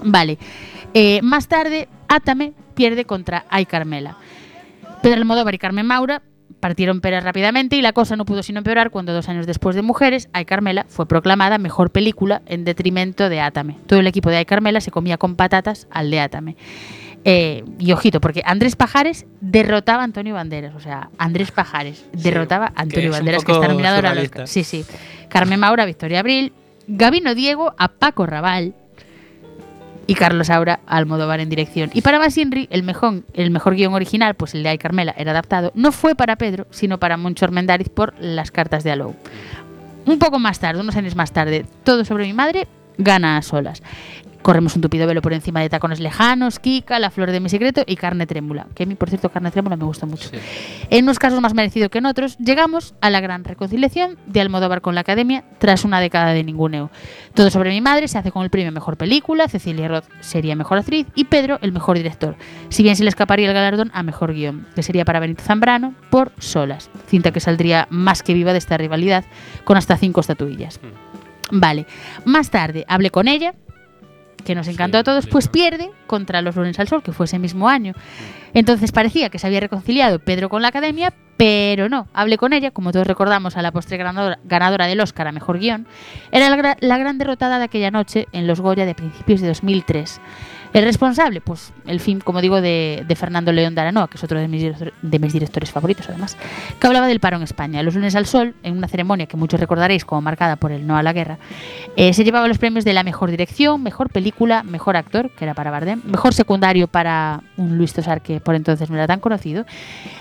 [0.04, 0.38] Vale.
[0.94, 4.16] Eh, más tarde, Átame pierde contra Ay Carmela.
[5.02, 6.22] Pedro Almodóvar y Carmen Maura
[6.66, 9.82] partieron peras rápidamente y la cosa no pudo sino empeorar cuando dos años después de
[9.82, 13.76] Mujeres, Ay Carmela fue proclamada mejor película en detrimento de Átame.
[13.86, 16.56] Todo el equipo de Ay Carmela se comía con patatas al de Átame.
[17.24, 20.74] Eh, y ojito, porque Andrés Pajares derrotaba a Antonio Banderas.
[20.74, 24.42] O sea, Andrés Pajares derrotaba a Antonio Banderas, que está nominado ahora surrealista.
[24.42, 24.48] Oscar.
[24.48, 24.84] Sí, sí.
[25.28, 26.52] Carmen Maura, Victoria Abril,
[26.88, 28.74] Gabino Diego a Paco Raval
[30.06, 31.90] y Carlos Saura a Almodóvar en dirección.
[31.92, 35.32] Y para Basinri, el mejor, el mejor guion original, pues el de Ay Carmela, era
[35.32, 39.14] adaptado, no fue para Pedro, sino para Moncho Armendáriz por Las cartas de Alou.
[40.06, 42.68] Un poco más tarde, unos años más tarde, Todo sobre mi madre
[42.98, 43.82] gana a solas.
[44.46, 47.82] Corremos un tupido velo por encima de tacones lejanos, Kika, La flor de mi secreto
[47.84, 48.68] y Carne trémula.
[48.76, 50.28] Que a mí, por cierto, Carne trémula me gusta mucho.
[50.28, 50.36] Sí.
[50.88, 54.82] En unos casos más merecido que en otros, llegamos a la gran reconciliación de Almodóvar
[54.82, 56.92] con la Academia tras una década de ninguneo.
[57.34, 60.78] Todo sobre mi madre se hace con el premio Mejor Película, Cecilia Roth sería Mejor
[60.78, 62.36] Actriz y Pedro el Mejor Director.
[62.68, 65.92] Si bien se le escaparía el galardón a Mejor Guión, que sería para Benito Zambrano
[66.08, 69.24] por Solas, cinta que saldría más que viva de esta rivalidad
[69.64, 70.78] con hasta cinco estatuillas.
[71.50, 71.86] Vale,
[72.24, 73.54] más tarde hablé con ella,
[74.44, 77.26] que nos encantó Sí, a todos, pues pierde contra los Lunes al Sol, que fue
[77.26, 77.94] ese mismo año.
[78.54, 82.08] Entonces parecía que se había reconciliado Pedro con la academia, pero no.
[82.14, 85.86] Hablé con ella, como todos recordamos, a la postre ganadora, del Oscar a Mejor Guión.
[86.32, 90.20] Era la, la gran derrotada de aquella noche en los Goya de principios de 2003.
[90.76, 94.24] El responsable, pues el film, como digo, de, de Fernando León de Aranoa, que es
[94.24, 96.36] otro de mis, de mis directores favoritos, además,
[96.78, 97.82] que hablaba del paro en España.
[97.82, 100.98] Los lunes al sol, en una ceremonia que muchos recordaréis como marcada por el no
[100.98, 101.38] a la guerra,
[101.96, 105.54] eh, se llevaba los premios de la mejor dirección, mejor película, mejor actor, que era
[105.54, 109.64] para Bardem, mejor secundario para un Luis Tosar que por entonces no era tan conocido,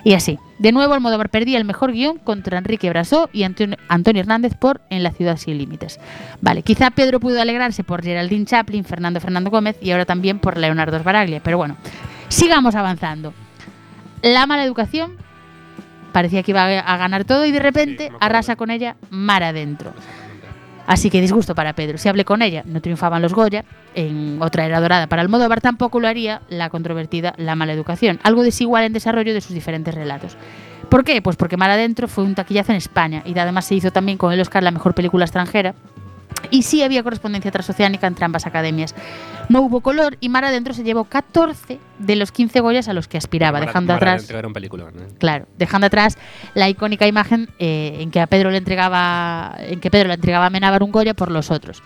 [0.06, 0.40] y así.
[0.58, 5.04] De nuevo, Almodóvar perdía el mejor guion contra Enrique Brasó y Antonio, Hernández por En
[5.04, 6.00] la ciudad sin límites.
[6.42, 10.58] Vale, quizá Pedro pudo alegrarse por Geraldine Chaplin, Fernando Fernando Gómez y ahora también por
[10.58, 11.78] Leonardo Sbaraglia, pero bueno,
[12.28, 13.34] sigamos avanzando.
[14.24, 15.18] La mala educación
[16.12, 19.94] parecía que iba a ganar todo y de repente Sí, arrasa con ella mar adentro.
[20.88, 21.98] Así que disgusto para Pedro.
[21.98, 23.66] Si hablé con ella, no triunfaban los Goya.
[23.96, 28.20] En otra era dorada para Almodóvar tampoco lo haría la controvertida La mala educación.
[28.24, 30.38] Algo desigual en desarrollo de sus diferentes relatos.
[30.90, 31.22] ¿Por qué?
[31.22, 34.32] Pues porque Mar Adentro fue un taquillazo en España y además se hizo también con
[34.34, 35.76] el Oscar la mejor película extranjera.
[36.52, 38.94] Y sí había correspondencia transoceánica entre ambas academias.
[39.50, 43.08] No hubo color y Mar Adentro se llevó 14 de los 15 Goyas a los
[43.08, 45.08] que aspiraba, Mar- dejando Mar atrás era un ¿eh?
[45.18, 46.18] Claro, dejando atrás
[46.54, 50.46] la icónica imagen eh, en que a Pedro le entregaba, en que Pedro le entregaba
[50.46, 51.82] a Amenábar un Goya por los otros.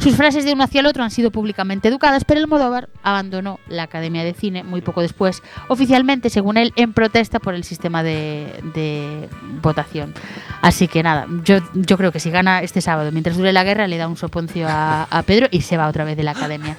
[0.00, 3.82] Sus frases de uno hacia el otro han sido públicamente educadas, pero Almodóvar abandonó la
[3.82, 8.46] Academia de Cine muy poco después, oficialmente, según él, en protesta por el sistema de,
[8.74, 9.28] de
[9.60, 10.14] votación.
[10.62, 13.86] Así que nada, yo, yo creo que si gana este sábado, mientras dure la guerra,
[13.88, 16.76] le da un soponcio a, a Pedro y se va otra vez de la Academia.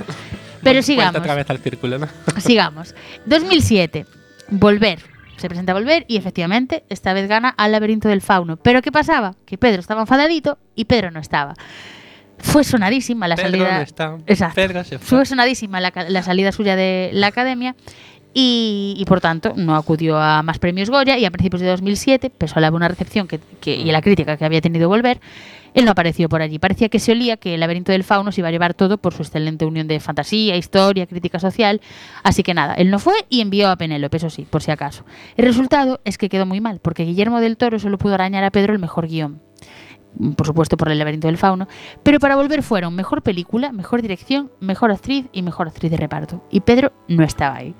[0.63, 1.15] Pero sigamos.
[1.15, 2.07] otra vez al círculo, ¿no?
[2.39, 2.95] Sigamos.
[3.25, 4.05] 2007.
[4.49, 4.99] Volver.
[5.37, 8.57] Se presenta Volver y efectivamente esta vez gana al laberinto del fauno.
[8.57, 9.35] Pero ¿qué pasaba?
[9.45, 11.55] Que Pedro estaba enfadadito y Pedro no estaba.
[12.41, 13.81] Fue sonadísima la Pedro salida.
[13.81, 14.55] está, Exacto.
[14.55, 15.07] Pedro se fue.
[15.17, 17.75] Fue sonadísima la, la salida suya de la academia
[18.33, 22.29] y, y, por tanto no acudió a más premios Goya y a principios de 2007,
[22.29, 25.19] pese a la buena recepción que, que- y a la crítica que había tenido Volver,
[25.73, 26.57] él no apareció por allí.
[26.59, 29.13] Parecía que se olía que el laberinto del fauno se iba a llevar todo por
[29.13, 31.79] su excelente unión de fantasía, historia, crítica social.
[32.23, 35.05] Así que nada, él no fue y envió a Penélope, eso sí, por si acaso.
[35.37, 38.51] El resultado es que quedó muy mal, porque Guillermo del Toro solo pudo arañar a
[38.51, 39.41] Pedro el mejor guion
[40.35, 41.67] por supuesto por el laberinto del fauno,
[42.03, 46.43] pero para volver fueron mejor película, mejor dirección, mejor actriz y mejor actriz de reparto.
[46.49, 47.75] Y Pedro no estaba ahí.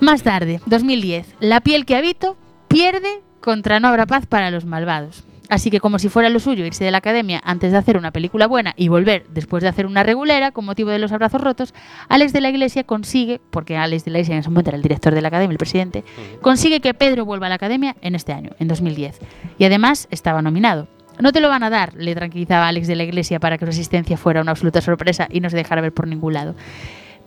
[0.00, 2.36] Más tarde, 2010, La piel que habito
[2.68, 5.24] pierde contra No habrá paz para los malvados.
[5.50, 8.12] Así que como si fuera lo suyo irse de la academia antes de hacer una
[8.12, 11.74] película buena y volver después de hacer una regulera con motivo de los abrazos rotos,
[12.08, 14.82] Alex de la Iglesia consigue, porque Alex de la Iglesia en ese momento era el
[14.82, 16.04] director de la academia, el presidente,
[16.40, 19.18] consigue que Pedro vuelva a la academia en este año, en 2010.
[19.58, 20.86] Y además estaba nominado.
[21.18, 23.70] No te lo van a dar, le tranquilizaba Alex de la Iglesia para que su
[23.70, 26.54] asistencia fuera una absoluta sorpresa y no se dejara ver por ningún lado.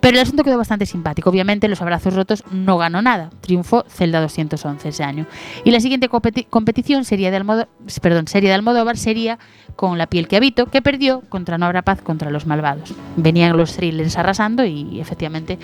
[0.04, 1.30] Pero el asunto quedó bastante simpático.
[1.30, 3.30] Obviamente, Los Abrazos Rotos no ganó nada.
[3.40, 5.24] Triunfó Zelda 211 ese año.
[5.64, 7.68] Y la siguiente competi- competición sería de Almodóvar,
[8.42, 9.38] de Almodóvar sería
[9.76, 12.92] con La piel que habito, que perdió contra No habrá paz contra los malvados.
[13.16, 15.58] Venían los thrillers arrasando y efectivamente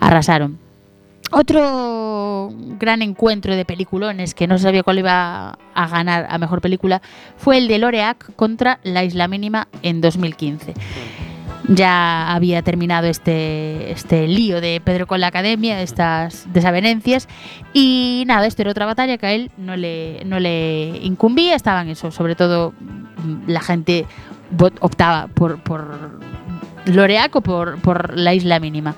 [0.00, 0.58] arrasaron.
[1.30, 7.00] Otro gran encuentro de peliculones que no sabía cuál iba a ganar a mejor película
[7.38, 10.74] fue el de Loreac contra La Isla Mínima en 2015
[11.68, 17.28] ya había terminado este, este lío de Pedro con la academia, estas desavenencias.
[17.72, 21.54] Y nada, esto era otra batalla que a él no le, no le incumbía.
[21.54, 24.06] Estaban eso, sobre todo mm, la gente
[24.80, 26.20] optaba por, por
[26.86, 28.94] Loreac o por, por la isla mínima.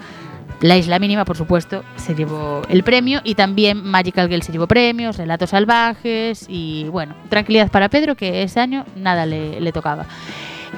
[0.61, 4.69] La isla mínima, por supuesto, se llevó el premio y también Magical Girl se llevó
[4.69, 10.05] premios, Relatos Salvajes y bueno, tranquilidad para Pedro que ese año nada le, le tocaba.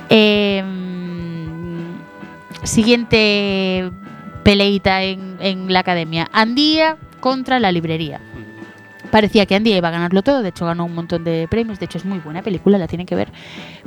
[0.09, 0.92] Em,
[2.63, 3.91] siguiente
[4.43, 6.29] peleita en, la academia.
[6.33, 8.21] Andía contra la librería.
[9.11, 11.85] Parecía que Andía iba a ganarlo todo, de hecho ganó un montón de premios, de
[11.85, 13.31] hecho es muy buena película, la tienen que ver.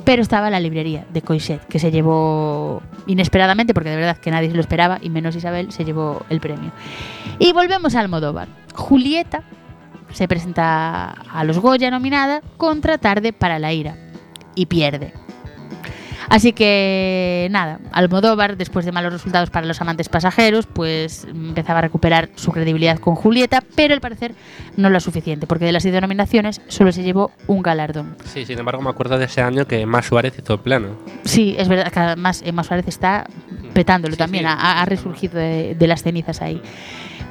[0.03, 4.49] Pero estaba la librería de Coixet, que se llevó inesperadamente, porque de verdad que nadie
[4.49, 6.71] se lo esperaba, y menos Isabel, se llevó el premio.
[7.39, 8.47] Y volvemos a Almodóvar.
[8.76, 9.43] Julieta
[10.11, 13.97] se presenta a los Goya nominada contra Tarde para la Ira
[14.53, 15.24] y pierde.
[16.30, 21.82] Así que nada, Almodóvar, después de malos resultados para los amantes pasajeros, pues empezaba a
[21.84, 24.34] recuperar su credibilidad con Julieta, pero al parecer
[24.78, 28.15] no lo suficiente, porque de las siete nominaciones solo se llevó un galardón.
[28.26, 30.89] Sí, sin embargo, me acuerdo de ese año que Más Suárez hizo pleno.
[31.23, 33.26] Sí, es verdad que además Emma Suárez está
[33.73, 34.49] petándolo Sí, también, sí.
[34.51, 36.61] ha, ha resurgido de, de las cenizas ahí.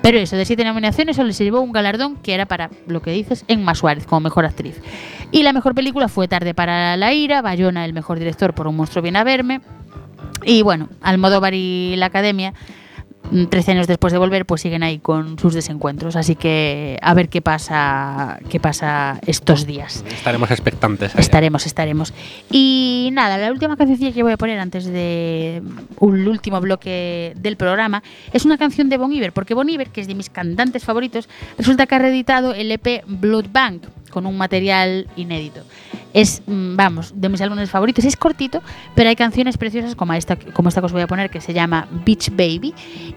[0.05, 3.11] Pero eso, de siete nominaciones solo se llevó un galardón que era para, lo que
[3.11, 4.79] dices, Emma Suárez como mejor actriz.
[5.33, 8.77] Y la mejor película fue Tarde para la ira, Bayona el mejor director por Un
[8.77, 9.63] monstruo viene a verme.
[10.45, 12.53] Y bueno, Almodóvar y la Academia,
[13.51, 16.17] 13 años después de volver, pues siguen ahí con sus desencuentros.
[16.17, 20.05] Así que a ver qué pasa, qué pasa estos días.
[20.09, 21.15] Estaremos expectantes.
[21.17, 22.15] Estaremos, estaremos.
[22.51, 25.63] Y nada, la última canción que voy a poner antes de
[25.99, 30.01] un último bloque del programa es una canción de Bon Iver, porque Bon Iver, que
[30.01, 31.29] es de mis cantantes favoritos,
[31.59, 35.61] resulta que ha reeditado el EP Blood Bank con un material inédito.
[36.15, 38.05] Es, mm, vamos, de mis álbumes favoritos.
[38.05, 38.63] Es cortito,
[38.95, 41.53] pero hay canciones preciosas como esta, como esta que os voy a poner, que se
[41.53, 42.73] llama Beach Baby.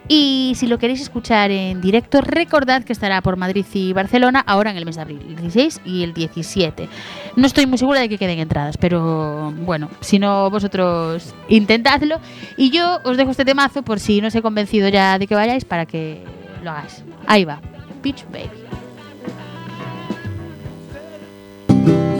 [0.07, 4.71] Y si lo queréis escuchar en directo, recordad que estará por Madrid y Barcelona ahora
[4.71, 6.89] en el mes de abril, el 16 y el 17.
[7.35, 12.19] No estoy muy segura de que queden entradas, pero bueno, si no vosotros intentadlo.
[12.57, 15.35] Y yo os dejo este temazo por si no os he convencido ya de que
[15.35, 16.23] vayáis para que
[16.63, 17.03] lo hagáis.
[17.27, 17.61] Ahí va,
[18.01, 18.66] Beach Baby.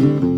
[0.07, 0.36] Thank you.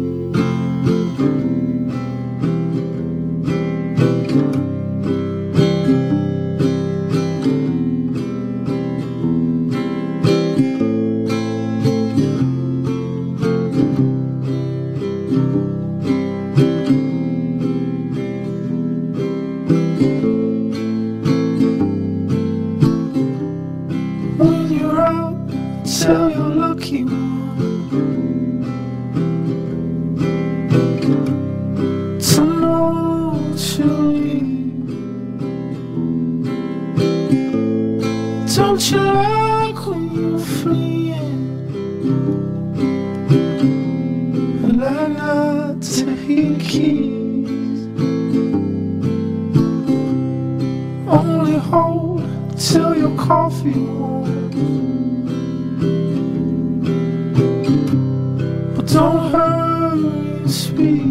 [58.75, 61.01] But don't hurry to speak.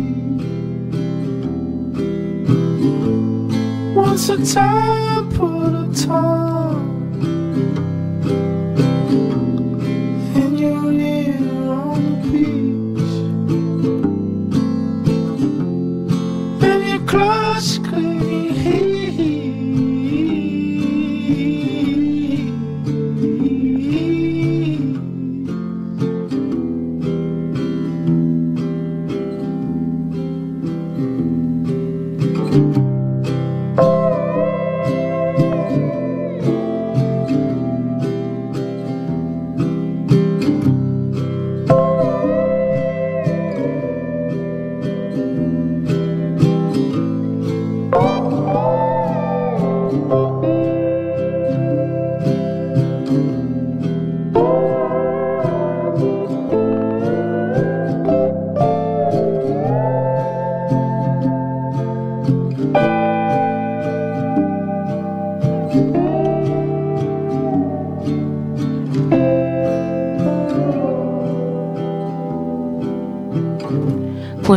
[3.94, 5.07] Once a time,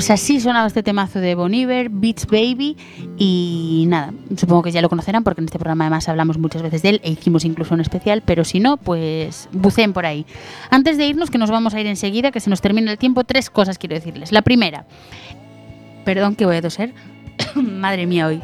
[0.01, 2.75] Pues así sonaba este temazo de Bon Beats Baby
[3.19, 6.81] y nada, supongo que ya lo conocerán porque en este programa además hablamos muchas veces
[6.81, 10.25] de él e hicimos incluso un especial, pero si no, pues buceen por ahí.
[10.71, 13.25] Antes de irnos, que nos vamos a ir enseguida, que se nos termina el tiempo,
[13.25, 14.31] tres cosas quiero decirles.
[14.31, 14.87] La primera,
[16.03, 16.95] perdón que voy a toser,
[17.53, 18.41] madre mía hoy.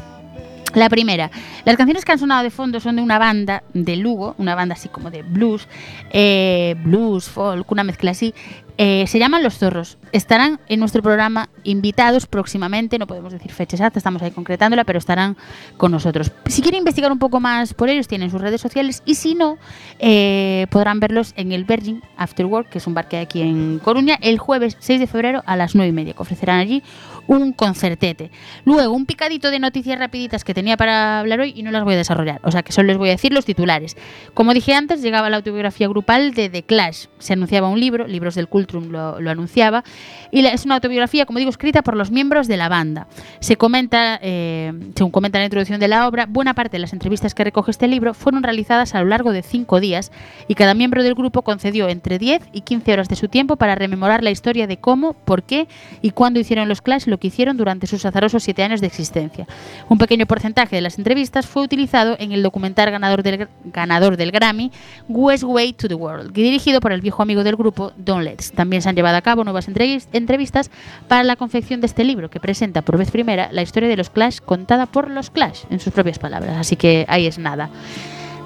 [0.74, 1.32] La primera,
[1.64, 4.74] las canciones que han sonado de fondo son de una banda de Lugo, una banda
[4.74, 5.68] así como de blues,
[6.10, 8.34] eh, blues, folk, una mezcla así.
[8.80, 9.98] Eh, se llaman Los Zorros.
[10.12, 15.00] Estarán en nuestro programa invitados próximamente, no podemos decir fecha exacta, estamos ahí concretándola, pero
[15.00, 15.36] estarán
[15.76, 16.30] con nosotros.
[16.46, 19.58] Si quieren investigar un poco más por ellos, tienen sus redes sociales y si no,
[19.98, 23.42] eh, podrán verlos en el Virgin After Work, que es un bar que hay aquí
[23.42, 26.84] en Coruña, el jueves 6 de febrero a las 9 y media, que ofrecerán allí
[27.26, 28.30] un concertete.
[28.64, 31.94] Luego, un picadito de noticias rapiditas que tenía para hablar hoy y no las voy
[31.94, 32.40] a desarrollar.
[32.44, 33.96] O sea que solo les voy a decir los titulares.
[34.34, 37.06] Como dije antes, llegaba la autobiografía grupal de The Clash.
[37.18, 39.84] Se anunciaba un libro, Libros del Cultrum lo, lo anunciaba,
[40.30, 43.08] y es una autobiografía, como digo, escrita por los miembros de la banda.
[43.40, 46.92] Se comenta, eh, según comenta en la introducción de la obra, buena parte de las
[46.92, 50.12] entrevistas que recoge este libro fueron realizadas a lo largo de cinco días
[50.46, 53.74] y cada miembro del grupo concedió entre 10 y 15 horas de su tiempo para
[53.74, 55.68] rememorar la historia de cómo, por qué
[56.02, 59.46] y cuándo hicieron los Clash lo que hicieron durante sus azarosos siete años de existencia.
[59.88, 64.30] Un pequeño porcentaje de las entrevistas fue utilizado en el documental ganador del, ganador del
[64.30, 64.70] Grammy,
[65.08, 68.52] West Way to the World, dirigido por el viejo amigo del grupo, Don Letts.
[68.52, 70.70] También se han llevado a cabo nuevas entrevis- entrevistas
[71.08, 74.10] para la confección de este libro, que presenta por vez primera la historia de los
[74.10, 76.56] Clash contada por los Clash, en sus propias palabras.
[76.56, 77.70] Así que ahí es nada.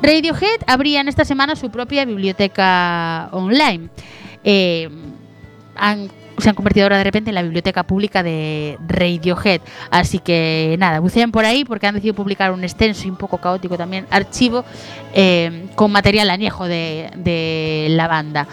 [0.02, 3.88] Radiohead abría en esta semana su propia biblioteca online.
[4.42, 4.88] Eh,
[5.76, 6.10] han-
[6.42, 9.60] se han convertido ahora de repente en la biblioteca pública de Radiohead.
[9.90, 13.38] Así que nada, buceen por ahí porque han decidido publicar un extenso y un poco
[13.38, 14.64] caótico también archivo
[15.14, 18.48] eh, con material añejo de, de la banda.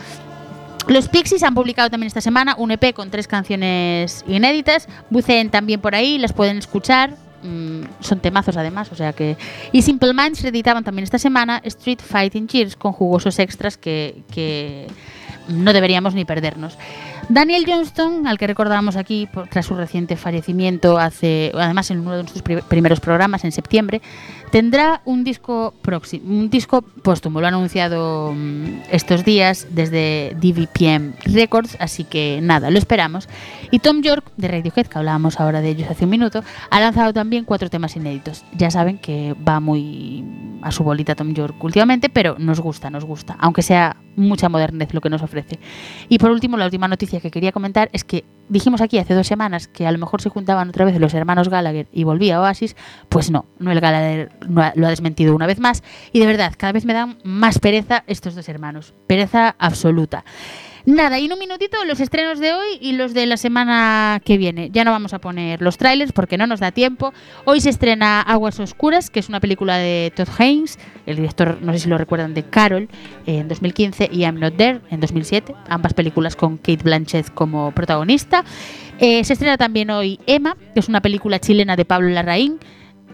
[0.88, 4.88] Los Pixies han publicado también esta semana un EP con tres canciones inéditas.
[5.10, 7.12] Buceen también por ahí, las pueden escuchar.
[7.44, 9.38] Mm, son temazos además, o sea que...
[9.72, 14.88] Y Simple Minds reeditaban también esta semana Street Fighting Cheers con jugosos extras que, que
[15.48, 16.78] no deberíamos ni perdernos.
[17.28, 22.28] Daniel Johnston, al que recordábamos aquí tras su reciente fallecimiento, hace, además en uno de
[22.28, 24.02] sus pri- primeros programas en septiembre,
[24.52, 27.40] tendrá un disco próximo, un disco póstumo.
[27.40, 33.30] Lo ha anunciado mm, estos días desde DVPM Records, así que nada, lo esperamos.
[33.72, 37.14] Y Tom York de Radiohead, que hablábamos ahora de ellos hace un minuto, ha lanzado
[37.14, 38.44] también cuatro temas inéditos.
[38.58, 40.26] Ya saben que va muy
[40.62, 44.94] a su bolita Tom York últimamente, pero nos gusta, nos gusta, aunque sea mucha modernez
[44.94, 45.60] lo que nos ofrece.
[46.10, 49.28] Y por último, la última noticia que quería comentar es que dijimos aquí hace dos
[49.28, 52.76] semanas que a lo mejor se juntaban otra vez los hermanos Gallagher y volvía Oasis,
[53.08, 56.74] pues no, Gallagher no ha- lo ha desmentido una vez más y de verdad, cada
[56.74, 60.24] vez me dan más pereza estos dos hermanos, pereza absoluta.
[60.86, 64.38] Nada, y en un minutito los estrenos de hoy y los de la semana que
[64.38, 64.70] viene.
[64.72, 67.14] Ya no vamos a poner los trailers porque no nos da tiempo.
[67.46, 71.74] Hoy se estrena Aguas Oscuras, que es una película de Todd Haynes, el director, no
[71.74, 72.88] sé si lo recuerdan, de Carol
[73.26, 78.44] en 2015 y I'm Not There en 2007, ambas películas con Kate Blanchett como protagonista.
[79.00, 82.58] Eh, se estrena también hoy Emma, que es una película chilena de Pablo Larraín.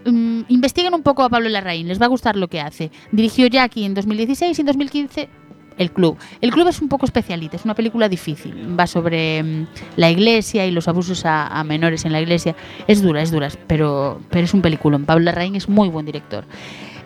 [0.05, 2.91] Mm, investiguen un poco a Pablo Larraín, les va a gustar lo que hace.
[3.11, 5.29] Dirigió Jackie en 2016 y en 2015
[5.77, 6.17] el club.
[6.41, 8.79] El club es un poco especialita, es una película difícil.
[8.79, 12.55] Va sobre mm, la iglesia y los abusos a, a menores en la iglesia.
[12.87, 15.05] Es dura, es dura, pero, pero es un peliculón.
[15.05, 16.45] Pablo Larraín es muy buen director.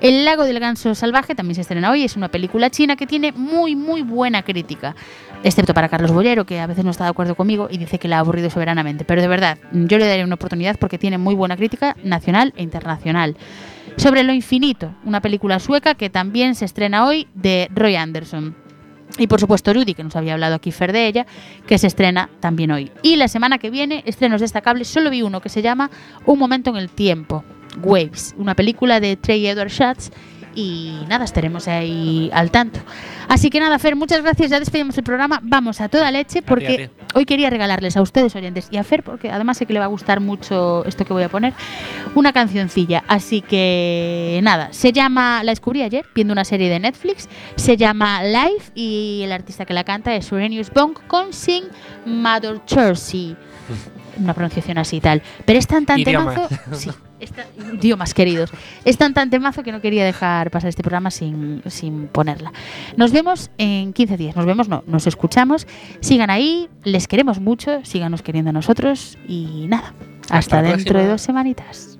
[0.02, 2.04] El lago del ganso salvaje también se estrena hoy.
[2.06, 4.96] Es una película china que tiene muy, muy buena crítica.
[5.44, 8.08] Excepto para Carlos Bollero, que a veces no está de acuerdo conmigo y dice que
[8.08, 9.04] la ha aburrido soberanamente.
[9.04, 12.64] Pero de verdad, yo le daré una oportunidad porque tiene muy buena crítica nacional e
[12.64, 13.36] internacional.
[13.98, 18.56] Sobre lo infinito, una película sueca que también se estrena hoy de Roy Anderson.
[19.18, 21.26] Y por supuesto Rudy, que nos había hablado aquí Fer de ella,
[21.68, 22.92] que se estrena también hoy.
[23.02, 25.90] Y la semana que viene, estrenos destacables, solo vi uno que se llama
[26.26, 27.44] Un momento en el tiempo,
[27.82, 30.12] Waves, una película de Trey Edward Schatz.
[30.56, 32.80] Y nada, estaremos ahí al tanto.
[33.30, 34.50] Así que nada, Fer, muchas gracias.
[34.50, 35.40] Ya despedimos el programa.
[35.44, 37.04] Vamos a toda leche A ti, a porque ti.
[37.14, 39.86] hoy quería regalarles a ustedes oyentes y a Fer, porque además sé que le va
[39.86, 41.54] a gustar mucho esto que voy a poner,
[42.16, 43.04] una cancioncilla.
[43.08, 48.24] Así que nada, se llama, la descubrí ayer viendo una serie de Netflix, se llama
[48.24, 51.66] Life y el artista que la canta es Serenius Bonk con Sing
[52.06, 53.36] Mother Chelsea.
[54.20, 55.22] Una pronunciación así y tal.
[55.46, 56.36] Pero es tan tan Idiomas.
[56.50, 56.56] temazo.
[56.76, 56.90] Sí,
[57.20, 57.46] es tan-
[57.76, 58.50] idiomas queridos.
[58.86, 62.52] Es tan tan temazo que no quería dejar pasar este programa sin, sin ponerla.
[62.98, 64.36] Nos vemos en 15 días.
[64.36, 65.68] Nos vemos, no, nos escuchamos.
[66.02, 69.94] Sigan ahí, les queremos mucho, síganos queriendo a nosotros y nada.
[70.30, 71.99] Hasta, dentro de dos semanitas.